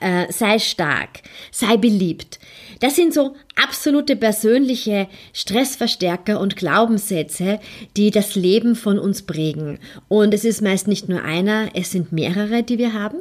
äh, 0.00 0.30
sei 0.32 0.58
stark, 0.58 1.22
sei 1.50 1.76
beliebt. 1.76 2.40
Das 2.80 2.96
sind 2.96 3.14
so 3.14 3.36
absolute 3.56 4.16
persönliche 4.16 5.08
Stressverstärker 5.32 6.40
und 6.40 6.56
Glaubenssätze, 6.56 7.60
die 7.96 8.10
das 8.10 8.34
Leben 8.34 8.74
von 8.76 8.98
uns 8.98 9.22
prägen. 9.22 9.78
Und 10.08 10.34
es 10.34 10.44
ist 10.44 10.62
meist 10.62 10.88
nicht 10.88 11.08
nur 11.08 11.22
einer, 11.22 11.68
es 11.74 11.90
sind 11.90 12.12
mehrere, 12.12 12.62
die 12.62 12.78
wir 12.78 12.92
haben. 12.92 13.18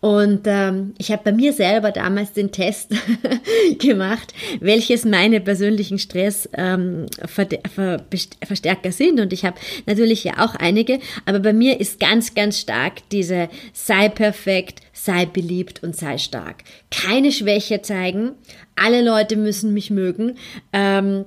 Und 0.00 0.42
ähm, 0.46 0.94
ich 0.98 1.10
habe 1.10 1.22
bei 1.24 1.32
mir 1.32 1.52
selber 1.52 1.90
damals 1.90 2.32
den 2.32 2.52
Test 2.52 2.90
gemacht, 3.78 4.34
welches 4.60 5.04
meine 5.04 5.40
persönlichen 5.40 5.98
Stressverstärker 5.98 6.88
ähm, 8.84 8.92
sind. 8.92 9.20
Und 9.20 9.32
ich 9.32 9.44
habe 9.44 9.56
natürlich 9.86 10.24
ja 10.24 10.34
auch 10.38 10.54
einige, 10.54 10.98
aber 11.24 11.40
bei 11.40 11.52
mir 11.52 11.80
ist 11.80 12.00
ganz, 12.00 12.34
ganz 12.34 12.58
stark 12.58 13.08
diese 13.10 13.48
sei 13.72 14.08
perfekt, 14.08 14.80
sei 14.92 15.26
beliebt 15.26 15.82
und 15.82 15.96
sei 15.96 16.18
stark. 16.18 16.64
Keine 16.90 17.32
Schwäche 17.32 17.82
zeigen, 17.82 18.32
alle 18.76 19.02
Leute 19.02 19.36
müssen 19.36 19.67
mich 19.72 19.90
mögen. 19.90 20.36
Ähm, 20.72 21.24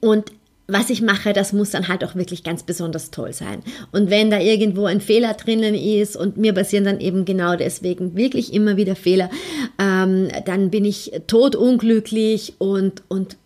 und 0.00 0.32
was 0.68 0.90
ich 0.90 1.00
mache, 1.00 1.32
das 1.32 1.52
muss 1.52 1.70
dann 1.70 1.86
halt 1.86 2.02
auch 2.02 2.16
wirklich 2.16 2.42
ganz 2.42 2.64
besonders 2.64 3.12
toll 3.12 3.32
sein. 3.32 3.60
Und 3.92 4.10
wenn 4.10 4.30
da 4.30 4.40
irgendwo 4.40 4.86
ein 4.86 5.00
Fehler 5.00 5.34
drinnen 5.34 5.74
ist 5.74 6.16
und 6.16 6.36
mir 6.38 6.52
passieren 6.52 6.84
dann 6.84 7.00
eben 7.00 7.24
genau 7.24 7.54
deswegen 7.54 8.16
wirklich 8.16 8.52
immer 8.52 8.76
wieder 8.76 8.96
Fehler, 8.96 9.30
ähm, 9.78 10.28
dann 10.44 10.70
bin 10.70 10.84
ich 10.84 11.12
totunglücklich 11.28 12.54
und, 12.58 13.02
und 13.08 13.36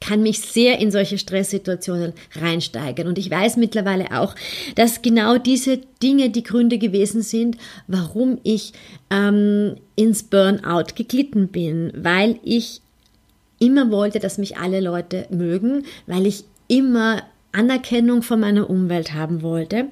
kann 0.00 0.22
mich 0.22 0.40
sehr 0.40 0.78
in 0.78 0.90
solche 0.90 1.18
Stresssituationen 1.18 2.12
reinsteigern. 2.34 3.08
Und 3.08 3.18
ich 3.18 3.30
weiß 3.30 3.56
mittlerweile 3.56 4.20
auch, 4.20 4.34
dass 4.74 5.02
genau 5.02 5.38
diese 5.38 5.80
Dinge 6.02 6.30
die 6.30 6.42
Gründe 6.42 6.78
gewesen 6.78 7.22
sind, 7.22 7.56
warum 7.86 8.38
ich 8.44 8.74
ähm, 9.10 9.76
ins 9.96 10.22
Burnout 10.22 10.94
geglitten 10.94 11.48
bin, 11.48 11.92
weil 11.96 12.38
ich 12.44 12.82
immer 13.58 13.90
wollte, 13.90 14.18
dass 14.18 14.38
mich 14.38 14.56
alle 14.58 14.80
Leute 14.80 15.26
mögen, 15.30 15.84
weil 16.06 16.26
ich 16.26 16.44
immer 16.68 17.22
Anerkennung 17.52 18.22
von 18.22 18.40
meiner 18.40 18.68
Umwelt 18.68 19.14
haben 19.14 19.42
wollte, 19.42 19.86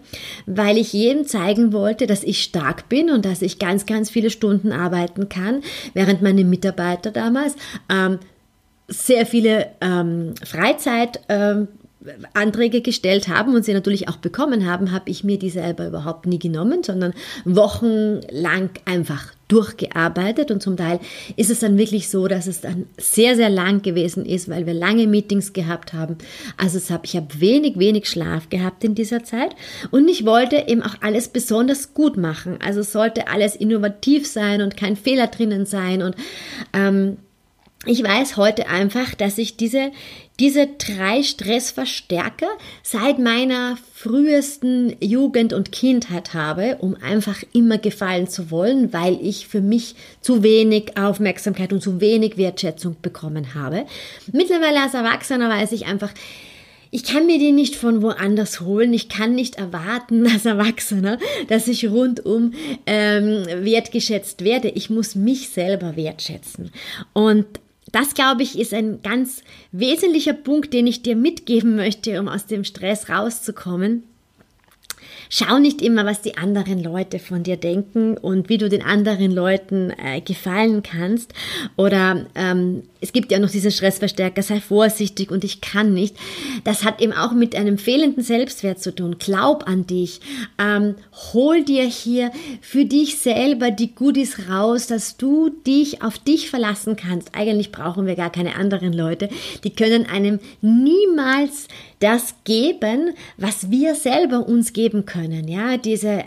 weil 0.47 0.77
ich 0.77 0.93
jedem 0.93 1.27
zeigen 1.27 1.73
wollte, 1.73 2.07
dass 2.07 2.23
ich 2.23 2.43
stark 2.43 2.89
bin 2.89 3.11
und 3.11 3.25
dass 3.25 3.43
ich 3.43 3.59
ganz, 3.59 3.87
ganz 3.87 4.11
viele 4.11 4.31
Stunden 4.31 4.73
arbeiten 4.73 5.29
kann, 5.29 5.63
während 5.95 6.23
meine 6.23 6.45
Mitarbeiter 6.45 7.11
damals 7.11 7.57
ähm, 7.89 8.19
sehr 8.89 9.27
viele 9.27 9.69
ähm, 9.81 10.35
Freizeit 10.45 11.21
ähm, 11.29 11.69
Anträge 12.35 12.83
gestellt 12.83 13.29
haben 13.29 13.55
und 13.55 13.65
sie 13.65 13.73
natürlich 13.73 14.09
auch 14.09 14.17
bekommen 14.17 14.67
haben, 14.71 14.93
habe 14.93 15.11
ich 15.11 15.25
mir 15.25 15.39
die 15.39 15.51
selber 15.51 15.87
überhaupt 15.87 16.27
nie 16.27 16.39
genommen, 16.39 16.83
sondern 16.83 17.15
wochenlang 17.45 18.71
einfach 18.85 19.33
durchgearbeitet 19.49 20.51
und 20.51 20.63
zum 20.63 20.77
Teil 20.77 20.99
ist 21.37 21.51
es 21.51 21.61
dann 21.61 21.79
wirklich 21.79 22.09
so, 22.09 22.27
dass 22.27 22.47
es 22.47 22.61
dann 22.61 22.87
sehr, 22.99 23.37
sehr 23.37 23.51
lang 23.51 23.83
gewesen 23.83 24.27
ist, 24.27 24.49
weil 24.49 24.67
wir 24.67 24.75
lange 24.75 25.07
Meetings 25.07 25.53
gehabt 25.53 25.93
haben. 25.93 26.19
Also 26.57 26.79
es 26.79 26.91
hab, 26.91 27.05
ich 27.05 27.17
habe 27.17 27.41
wenig, 27.41 27.79
wenig 27.79 28.09
Schlaf 28.09 28.49
gehabt 28.49 28.83
in 28.85 28.95
dieser 28.95 29.25
Zeit 29.25 29.55
und 29.91 30.09
ich 30.09 30.27
wollte 30.27 30.65
eben 30.67 30.83
auch 30.83 30.97
alles 31.01 31.29
besonders 31.29 31.95
gut 31.95 32.17
machen. 32.17 32.59
Also 32.65 32.83
sollte 32.83 33.29
alles 33.29 33.55
innovativ 33.55 34.27
sein 34.27 34.63
und 34.63 34.77
kein 34.77 34.97
Fehler 34.97 35.29
drinnen 35.29 35.67
sein 35.67 36.03
und 36.03 36.17
ähm, 36.73 37.19
ich 37.87 38.03
weiß 38.03 38.37
heute 38.37 38.69
einfach, 38.69 39.15
dass 39.15 39.39
ich 39.39 39.57
diese, 39.57 39.93
diese 40.41 40.67
drei 40.67 41.23
Stressverstärker 41.23 42.49
seit 42.83 43.19
meiner 43.19 43.79
frühesten 43.95 44.97
Jugend 45.01 45.53
und 45.53 45.73
Kindheit 45.73 46.35
habe, 46.35 46.77
um 46.81 46.97
einfach 46.97 47.43
immer 47.53 47.79
gefallen 47.79 48.29
zu 48.29 48.51
wollen, 48.51 48.93
weil 48.93 49.19
ich 49.23 49.47
für 49.47 49.61
mich 49.61 49.95
zu 50.21 50.43
wenig 50.43 50.99
Aufmerksamkeit 50.99 51.73
und 51.73 51.81
zu 51.81 52.01
wenig 52.01 52.37
Wertschätzung 52.37 52.97
bekommen 53.01 53.55
habe. 53.55 53.87
Mittlerweile 54.33 54.83
als 54.83 54.95
Erwachsener 54.95 55.49
weiß 55.49 55.73
ich 55.73 55.87
einfach, 55.87 56.13
ich 56.91 57.05
kann 57.05 57.27
mir 57.27 57.39
die 57.39 57.53
nicht 57.53 57.77
von 57.77 58.01
woanders 58.01 58.61
holen. 58.61 58.95
Ich 58.95 59.09
kann 59.09 59.35
nicht 59.35 59.57
erwarten 59.57 60.27
als 60.33 60.47
Erwachsener, 60.47 61.19
dass 61.49 61.69
ich 61.69 61.89
rundum 61.89 62.55
ähm, 62.87 63.45
wertgeschätzt 63.65 64.43
werde. 64.45 64.69
Ich 64.69 64.91
muss 64.91 65.15
mich 65.15 65.51
selber 65.51 65.97
wertschätzen. 65.97 66.71
Und 67.13 67.47
das, 67.93 68.15
glaube 68.15 68.43
ich, 68.43 68.59
ist 68.59 68.75
ein 68.75 69.01
ganz 69.03 69.43
wesentlicher 69.73 70.33
Punkt, 70.33 70.73
den 70.73 70.87
ich 70.87 71.03
dir 71.03 71.17
mitgeben 71.17 71.77
möchte, 71.77 72.19
um 72.21 72.29
aus 72.29 72.47
dem 72.47 72.65
Stress 72.65 73.09
rauszukommen. 73.09 74.03
Schau 75.29 75.59
nicht 75.59 75.83
immer, 75.83 76.05
was 76.05 76.23
die 76.23 76.37
anderen 76.37 76.83
Leute 76.83 77.19
von 77.19 77.43
dir 77.43 77.57
denken 77.57 78.17
und 78.17 78.49
wie 78.49 78.59
du 78.59 78.69
den 78.69 78.83
anderen 78.83 79.33
Leuten 79.33 79.91
äh, 79.91 80.21
gefallen 80.21 80.83
kannst. 80.83 81.33
Oder 81.77 82.27
ähm, 82.35 82.83
es 83.01 83.13
gibt 83.13 83.31
ja 83.31 83.39
noch 83.39 83.51
diesen 83.51 83.71
Stressverstärker, 83.71 84.43
sei 84.43 84.61
vorsichtig 84.61 85.31
und 85.31 85.45
ich 85.45 85.61
kann 85.61 85.93
nicht. 85.93 86.17
Das 86.65 86.85
hat 86.85 87.01
eben 87.01 87.13
auch 87.13 87.33
mit 87.33 87.55
einem 87.55 87.79
fehlenden 87.79 88.23
Selbstwert 88.23 88.81
zu 88.81 88.95
tun. 88.95 89.17
Glaub 89.19 89.69
an 89.69 89.87
dich. 89.87 90.21
Ähm, 90.59 90.95
hol 91.33 91.63
dir 91.63 91.85
hier 91.85 92.31
für 92.61 92.85
dich 92.85 93.19
selber 93.19 93.71
die 93.71 93.95
Goodies 93.95 94.49
raus, 94.49 94.87
dass 94.87 95.17
du 95.17 95.51
dich 95.51 96.03
auf 96.03 96.19
dich 96.19 96.51
verlassen 96.51 96.97
kannst. 96.97 97.35
Eigentlich 97.35 97.73
brauchen 97.73 98.07
wir 98.07 98.17
gar 98.17 98.31
keine 98.31 98.57
anderen 98.57 98.93
Leute. 98.93 99.29
Die 99.65 99.75
können 99.75 100.07
einem 100.07 100.41
niemals 100.61 101.69
das 102.01 102.35
geben, 102.45 103.15
was 103.37 103.71
wir 103.71 103.95
selber 103.95 104.47
uns 104.47 104.73
geben 104.73 105.07
können. 105.07 105.49
Ja, 105.49 105.77
diese 105.77 106.25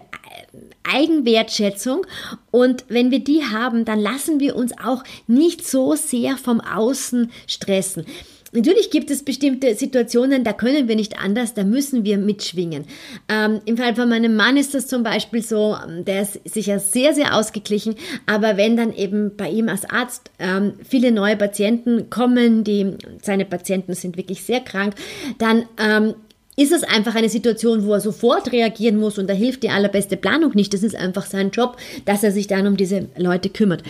Eigenwertschätzung. 0.83 2.05
Und 2.51 2.85
wenn 2.89 3.11
wir 3.11 3.19
die 3.19 3.43
haben, 3.43 3.85
dann 3.85 3.99
lassen 3.99 4.39
wir 4.39 4.55
uns 4.55 4.73
auch 4.83 5.03
nicht 5.27 5.67
so 5.67 5.95
sehr 5.95 6.37
vom 6.37 6.61
Außen 6.61 7.31
stressen. 7.47 8.05
Natürlich 8.51 8.89
gibt 8.89 9.11
es 9.11 9.23
bestimmte 9.23 9.75
Situationen, 9.75 10.43
da 10.43 10.53
können 10.53 10.87
wir 10.87 10.95
nicht 10.95 11.19
anders, 11.19 11.53
da 11.53 11.63
müssen 11.63 12.03
wir 12.03 12.17
mitschwingen. 12.17 12.85
Ähm, 13.27 13.61
Im 13.65 13.77
Fall 13.77 13.95
von 13.95 14.09
meinem 14.09 14.35
Mann 14.35 14.57
ist 14.57 14.73
das 14.73 14.87
zum 14.87 15.03
Beispiel 15.03 15.43
so, 15.43 15.77
der 15.87 16.23
ist 16.23 16.39
sicher 16.45 16.79
sehr, 16.79 17.13
sehr 17.13 17.35
ausgeglichen, 17.35 17.95
aber 18.25 18.57
wenn 18.57 18.75
dann 18.75 18.93
eben 18.93 19.35
bei 19.37 19.49
ihm 19.49 19.69
als 19.69 19.87
Arzt 19.87 20.31
ähm, 20.39 20.73
viele 20.87 21.11
neue 21.11 21.37
Patienten 21.37 22.09
kommen, 22.09 22.63
die 22.63 22.95
seine 23.21 23.45
Patienten 23.45 23.93
sind 23.93 24.17
wirklich 24.17 24.43
sehr 24.43 24.61
krank, 24.61 24.95
dann 25.37 25.65
ähm, 25.77 26.15
ist 26.59 26.73
es 26.73 26.83
einfach 26.83 27.15
eine 27.15 27.29
Situation, 27.29 27.85
wo 27.85 27.93
er 27.93 28.01
sofort 28.01 28.51
reagieren 28.51 28.97
muss 28.97 29.17
und 29.17 29.29
da 29.29 29.33
hilft 29.33 29.63
die 29.63 29.69
allerbeste 29.69 30.17
Planung 30.17 30.51
nicht. 30.55 30.73
Das 30.73 30.83
ist 30.83 30.93
einfach 30.93 31.25
sein 31.25 31.51
Job, 31.51 31.77
dass 32.03 32.21
er 32.21 32.33
sich 32.33 32.47
dann 32.47 32.67
um 32.67 32.75
diese 32.75 33.07
Leute 33.15 33.49
kümmert. 33.49 33.81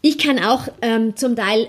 Ich 0.00 0.16
kann 0.16 0.38
auch 0.38 0.68
ähm, 0.80 1.16
zum 1.16 1.34
Teil 1.34 1.66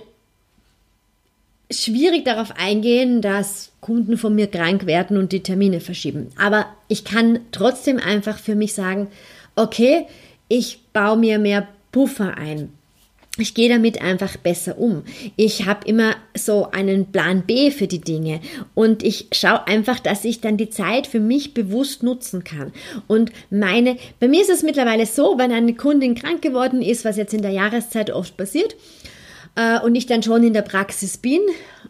schwierig 1.72 2.26
darauf 2.26 2.54
eingehen, 2.58 3.24
dass 3.24 3.72
Kunden 3.82 4.18
von 4.18 4.36
mir 4.36 4.46
krank 4.46 4.86
werden 4.86 5.18
und 5.18 5.32
die 5.32 5.42
Termine 5.42 5.80
verschieben. 5.80 6.28
Aber 6.38 6.68
ich 6.88 7.06
kann 7.06 7.40
trotzdem 7.52 7.98
einfach 7.98 8.38
für 8.38 8.54
mich 8.54 8.76
sagen, 8.76 9.08
okay, 9.56 10.06
ich 10.48 10.80
baue 10.94 11.18
mir 11.18 11.40
mehr 11.40 11.68
Puffer 11.92 12.38
ein 12.38 12.72
ich 13.40 13.54
gehe 13.54 13.70
damit 13.70 14.02
einfach 14.02 14.38
besser 14.38 14.78
um. 14.78 15.04
Ich 15.36 15.66
habe 15.66 15.88
immer 15.88 16.16
so 16.36 16.72
einen 16.72 17.12
Plan 17.12 17.44
B 17.46 17.72
für 17.72 17.88
die 17.88 18.02
Dinge 18.02 18.40
und 18.76 19.04
ich 19.04 19.28
schaue 19.32 19.68
einfach, 19.68 20.00
dass 20.00 20.26
ich 20.26 20.42
dann 20.42 20.58
die 20.58 20.70
Zeit 20.70 21.08
für 21.08 21.20
mich 21.20 21.54
bewusst 21.54 22.04
nutzen 22.04 22.44
kann. 22.44 22.72
Und 23.08 23.32
meine, 23.50 23.98
bei 24.20 24.28
mir 24.28 24.42
ist 24.42 24.50
es 24.50 24.64
mittlerweile 24.64 25.06
so, 25.06 25.38
wenn 25.38 25.52
eine 25.52 25.74
Kundin 25.76 26.16
krank 26.16 26.42
geworden 26.42 26.82
ist, 26.82 27.06
was 27.06 27.18
jetzt 27.18 27.34
in 27.34 27.42
der 27.42 27.52
Jahreszeit 27.52 28.12
oft 28.12 28.38
passiert, 28.38 28.76
äh, 29.56 29.80
und 29.80 29.96
ich 29.96 30.06
dann 30.06 30.24
schon 30.24 30.44
in 30.44 30.54
der 30.54 30.62
Praxis 30.62 31.18
bin, 31.18 31.42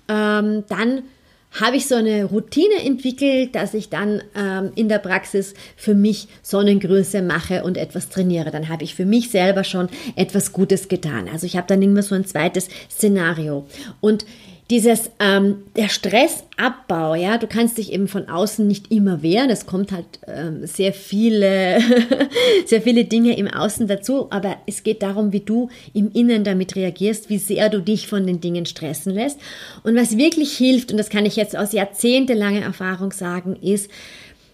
ähm, 0.08 0.64
dann 0.68 1.04
habe 1.52 1.78
ich 1.78 1.88
so 1.88 1.96
eine 1.96 2.26
Routine 2.26 2.84
entwickelt, 2.84 3.56
dass 3.56 3.74
ich 3.74 3.90
dann 3.90 4.22
ähm, 4.36 4.72
in 4.76 4.88
der 4.88 5.00
Praxis 5.00 5.54
für 5.76 5.96
mich 5.96 6.28
Sonnengröße 6.44 7.22
mache 7.22 7.64
und 7.64 7.78
etwas 7.78 8.10
trainiere. 8.10 8.52
Dann 8.52 8.70
habe 8.70 8.84
ich 8.84 8.96
für 8.96 9.06
mich 9.06 9.32
selber 9.32 9.64
schon 9.64 9.90
etwas 10.16 10.54
Gutes 10.54 10.88
getan. 10.88 11.28
Also 11.32 11.46
ich 11.46 11.58
habe 11.58 11.68
dann 11.68 11.82
immer 11.82 12.04
so 12.04 12.16
ein 12.16 12.26
zweites 12.26 12.70
Szenario. 12.90 13.66
Und 14.00 14.26
dieses 14.70 15.10
ähm, 15.20 15.64
der 15.76 15.90
Stressabbau, 15.90 17.16
ja, 17.16 17.40
du 17.40 17.48
kannst 17.48 17.80
dich 17.80 17.92
eben 17.92 18.08
von 18.08 18.30
außen 18.30 18.68
nicht 18.68 18.92
immer 18.92 19.24
wehren. 19.24 19.50
Es 19.50 19.66
kommt 19.66 19.92
halt 19.92 20.06
ähm, 20.28 20.68
sehr 20.68 20.94
viele, 20.94 21.80
sehr 22.66 22.84
viele 22.84 23.06
Dinge 23.06 23.36
im 23.36 23.48
Außen 23.48 23.88
dazu, 23.88 24.32
aber 24.32 24.58
es 24.68 24.84
geht 24.84 25.02
darum, 25.02 25.34
wie 25.34 25.40
du 25.40 25.70
im 25.94 26.12
Innen 26.12 26.44
damit 26.44 26.76
reagierst, 26.76 27.32
wie 27.32 27.40
sehr 27.40 27.70
du 27.70 27.82
dich 27.82 28.08
von 28.08 28.28
den 28.28 28.42
Dingen 28.42 28.68
stressen 28.68 29.14
lässt. 29.14 29.40
Und 29.84 29.96
was 29.96 30.18
wirklich 30.18 30.56
hilft, 30.56 30.92
und 30.92 30.98
das 30.98 31.10
kann 31.10 31.26
ich 31.26 31.36
jetzt 31.36 31.58
aus 31.58 31.74
jahrzehntelanger 31.74 32.62
Erfahrung 32.62 33.12
sagen, 33.12 33.56
ist, 33.56 33.90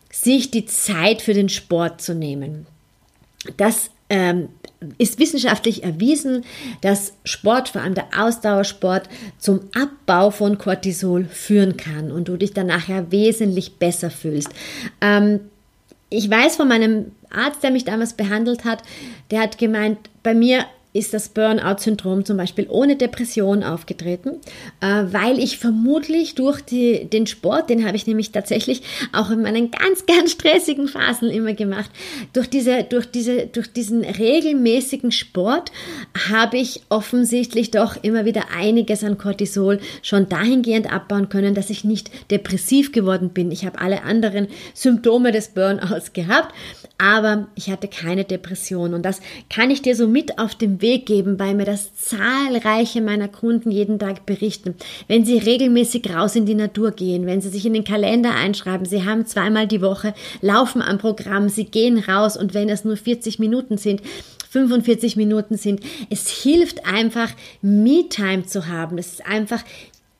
sich 0.09 0.49
die 0.49 0.65
Zeit 0.65 1.21
für 1.21 1.33
den 1.33 1.49
Sport 1.49 2.01
zu 2.01 2.15
nehmen. 2.15 2.67
Das 3.57 3.89
ähm, 4.09 4.49
ist 4.97 5.19
wissenschaftlich 5.19 5.83
erwiesen, 5.83 6.43
dass 6.81 7.13
Sport, 7.23 7.69
vor 7.69 7.81
allem 7.81 7.95
der 7.95 8.07
Ausdauersport, 8.17 9.09
zum 9.39 9.61
Abbau 9.73 10.29
von 10.29 10.57
Cortisol 10.57 11.25
führen 11.25 11.77
kann 11.77 12.11
und 12.11 12.27
du 12.27 12.37
dich 12.37 12.53
dann 12.53 12.67
nachher 12.67 13.11
wesentlich 13.11 13.77
besser 13.77 14.11
fühlst. 14.11 14.49
Ähm, 15.01 15.39
ich 16.09 16.29
weiß 16.29 16.55
von 16.55 16.67
meinem 16.67 17.11
Arzt, 17.31 17.63
der 17.63 17.71
mich 17.71 17.85
damals 17.85 18.13
behandelt 18.13 18.63
hat, 18.63 18.83
der 19.31 19.41
hat 19.41 19.57
gemeint, 19.57 19.97
bei 20.23 20.33
mir 20.33 20.65
ist 20.95 21.13
das 21.13 21.27
Burnout-Syndrom 21.27 22.23
zum 22.23 22.37
Beispiel 22.37 22.67
ohne 22.69 22.95
Depression 22.95 23.63
aufgetreten, 23.63 24.39
äh, 24.79 25.03
weil 25.11 25.39
ich 25.39 25.57
vermutlich 25.57 26.35
durch 26.35 26.61
die, 26.61 27.05
den 27.09 27.27
Sport, 27.27 27.69
den 27.69 27.85
habe 27.85 27.97
ich 27.97 28.07
nämlich 28.07 28.31
tatsächlich 28.31 28.81
auch 29.11 29.29
in 29.29 29.41
meinen 29.41 29.71
ganz, 29.71 30.05
ganz 30.05 30.31
stressigen 30.31 30.87
Phasen 30.87 31.29
immer 31.29 31.51
gemacht, 31.51 31.91
durch, 32.31 32.49
diese, 32.49 32.83
durch, 32.83 33.07
diese, 33.07 33.47
durch 33.47 33.73
diesen 33.73 34.05
regelmäßigen 34.05 35.11
Sport 35.11 35.73
habe 36.29 36.57
ich 36.57 36.81
offensichtlich 36.87 37.71
doch 37.71 38.01
immer 38.01 38.23
wieder 38.23 38.45
einiges 38.55 39.03
an 39.03 39.17
Cortisol 39.17 39.81
schon 40.01 40.29
dahingehend 40.29 40.91
abbauen 40.91 41.27
können, 41.27 41.55
dass 41.55 41.69
ich 41.69 41.83
nicht 41.83 42.09
depressiv 42.31 42.93
geworden 42.93 43.31
bin. 43.31 43.51
Ich 43.51 43.65
habe 43.65 43.81
alle 43.81 44.03
anderen 44.03 44.47
Symptome 44.73 45.33
des 45.33 45.49
Burnouts 45.49 46.13
gehabt, 46.13 46.55
aber 46.97 47.47
ich 47.55 47.69
hatte 47.69 47.89
keine 47.89 48.23
Depression 48.23 48.93
und 48.93 49.03
das 49.03 49.19
kann 49.49 49.69
ich 49.69 49.81
dir 49.81 49.97
so 49.97 50.07
mit 50.07 50.39
auf 50.39 50.55
dem 50.55 50.81
Weg 50.81 50.84
Weg 50.85 51.07
geben, 51.07 51.39
weil 51.39 51.55
mir 51.55 51.65
das 51.65 51.95
zahlreiche 51.95 53.01
meiner 53.01 53.27
Kunden 53.27 53.71
jeden 53.71 53.97
Tag 53.97 54.27
berichten. 54.27 54.75
Wenn 55.07 55.25
sie 55.25 55.39
regelmäßig 55.39 56.13
raus 56.13 56.35
in 56.35 56.45
die 56.45 56.53
Natur 56.53 56.91
gehen, 56.91 57.25
wenn 57.25 57.41
sie 57.41 57.49
sich 57.49 57.65
in 57.65 57.73
den 57.73 57.83
Kalender 57.83 58.35
einschreiben, 58.35 58.85
sie 58.85 59.03
haben 59.03 59.25
zweimal 59.25 59.67
die 59.67 59.81
Woche, 59.81 60.13
laufen 60.41 60.83
am 60.83 60.99
Programm, 60.99 61.49
sie 61.49 61.65
gehen 61.65 61.97
raus 61.97 62.37
und 62.37 62.53
wenn 62.53 62.69
es 62.69 62.85
nur 62.85 62.97
40 62.97 63.39
Minuten 63.39 63.79
sind, 63.79 64.03
45 64.51 65.15
Minuten 65.15 65.57
sind. 65.57 65.81
Es 66.11 66.29
hilft 66.29 66.85
einfach, 66.85 67.31
Me-Time 67.63 68.45
zu 68.45 68.67
haben. 68.67 68.99
Es 68.99 69.13
ist 69.13 69.25
einfach 69.25 69.63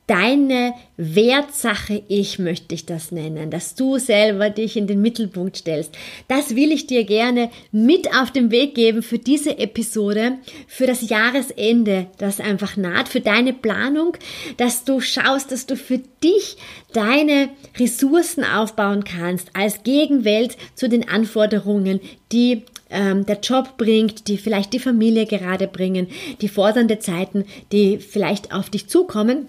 deine 0.06 0.74
Wertsache 0.96 2.02
Ich 2.08 2.38
möchte 2.38 2.74
ich 2.74 2.86
das 2.86 3.10
nennen, 3.10 3.50
dass 3.50 3.74
du 3.74 3.98
selber 3.98 4.50
dich 4.50 4.76
in 4.76 4.86
den 4.86 5.02
Mittelpunkt 5.02 5.56
stellst. 5.56 5.92
Das 6.28 6.54
will 6.54 6.70
ich 6.70 6.86
dir 6.86 7.04
gerne 7.04 7.50
mit 7.72 8.14
auf 8.14 8.30
den 8.30 8.50
Weg 8.50 8.74
geben 8.74 9.02
für 9.02 9.18
diese 9.18 9.58
Episode, 9.58 10.38
für 10.68 10.86
das 10.86 11.08
Jahresende, 11.08 12.06
das 12.18 12.40
einfach 12.40 12.76
naht, 12.76 13.08
für 13.08 13.20
deine 13.20 13.52
Planung, 13.52 14.16
dass 14.56 14.84
du 14.84 15.00
schaust, 15.00 15.50
dass 15.50 15.66
du 15.66 15.76
für 15.76 16.00
dich 16.22 16.56
deine 16.92 17.48
Ressourcen 17.78 18.44
aufbauen 18.44 19.04
kannst 19.04 19.48
als 19.54 19.82
Gegenwelt 19.82 20.56
zu 20.74 20.88
den 20.88 21.08
Anforderungen, 21.08 22.00
die 22.32 22.62
ähm, 22.90 23.26
der 23.26 23.40
Job 23.40 23.76
bringt, 23.76 24.28
die 24.28 24.38
vielleicht 24.38 24.72
die 24.72 24.78
Familie 24.78 25.26
gerade 25.26 25.66
bringen, 25.66 26.06
die 26.40 26.48
fordernde 26.48 27.00
Zeiten, 27.00 27.44
die 27.72 27.98
vielleicht 27.98 28.54
auf 28.54 28.70
dich 28.70 28.88
zukommen 28.88 29.48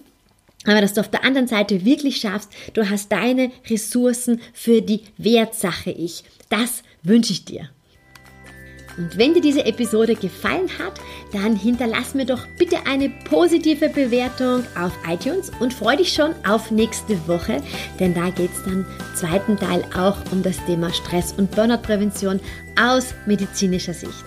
aber 0.66 0.82
dass 0.82 0.94
du 0.94 1.02
auf 1.02 1.10
der 1.10 1.24
anderen 1.24 1.48
Seite 1.48 1.86
wirklich 1.86 2.18
schaffst, 2.18 2.50
du 2.74 2.90
hast 2.90 3.12
deine 3.12 3.52
Ressourcen 3.70 4.42
für 4.54 4.82
die 4.82 5.04
Wertsache 5.18 5.92
Ich. 5.92 6.24
Das 6.50 6.84
wünsche 7.04 7.34
ich 7.34 7.46
dir. 7.46 7.70
Und 8.98 9.16
wenn 9.16 9.36
dir 9.36 9.42
diese 9.42 9.64
Episode 9.64 10.16
gefallen 10.16 10.70
hat, 10.80 10.94
dann 11.32 11.56
hinterlass 11.56 12.16
mir 12.16 12.26
doch 12.26 12.48
bitte 12.58 12.78
eine 12.88 13.10
positive 13.10 13.90
Bewertung 13.90 14.64
auf 14.76 14.92
iTunes 15.08 15.52
und 15.60 15.74
freue 15.74 15.98
dich 15.98 16.14
schon 16.14 16.34
auf 16.48 16.72
nächste 16.72 17.16
Woche, 17.28 17.62
denn 18.00 18.16
da 18.16 18.32
geht 18.32 18.52
es 18.52 18.64
dann 18.64 18.86
im 18.86 18.86
zweiten 19.16 19.56
Teil 19.56 19.84
auch 19.96 20.18
um 20.32 20.42
das 20.42 20.58
Thema 20.66 20.92
Stress 20.92 21.34
und 21.38 21.52
Burnout-Prävention 21.52 22.40
aus 22.76 23.14
medizinischer 23.28 23.94
Sicht. 23.94 24.24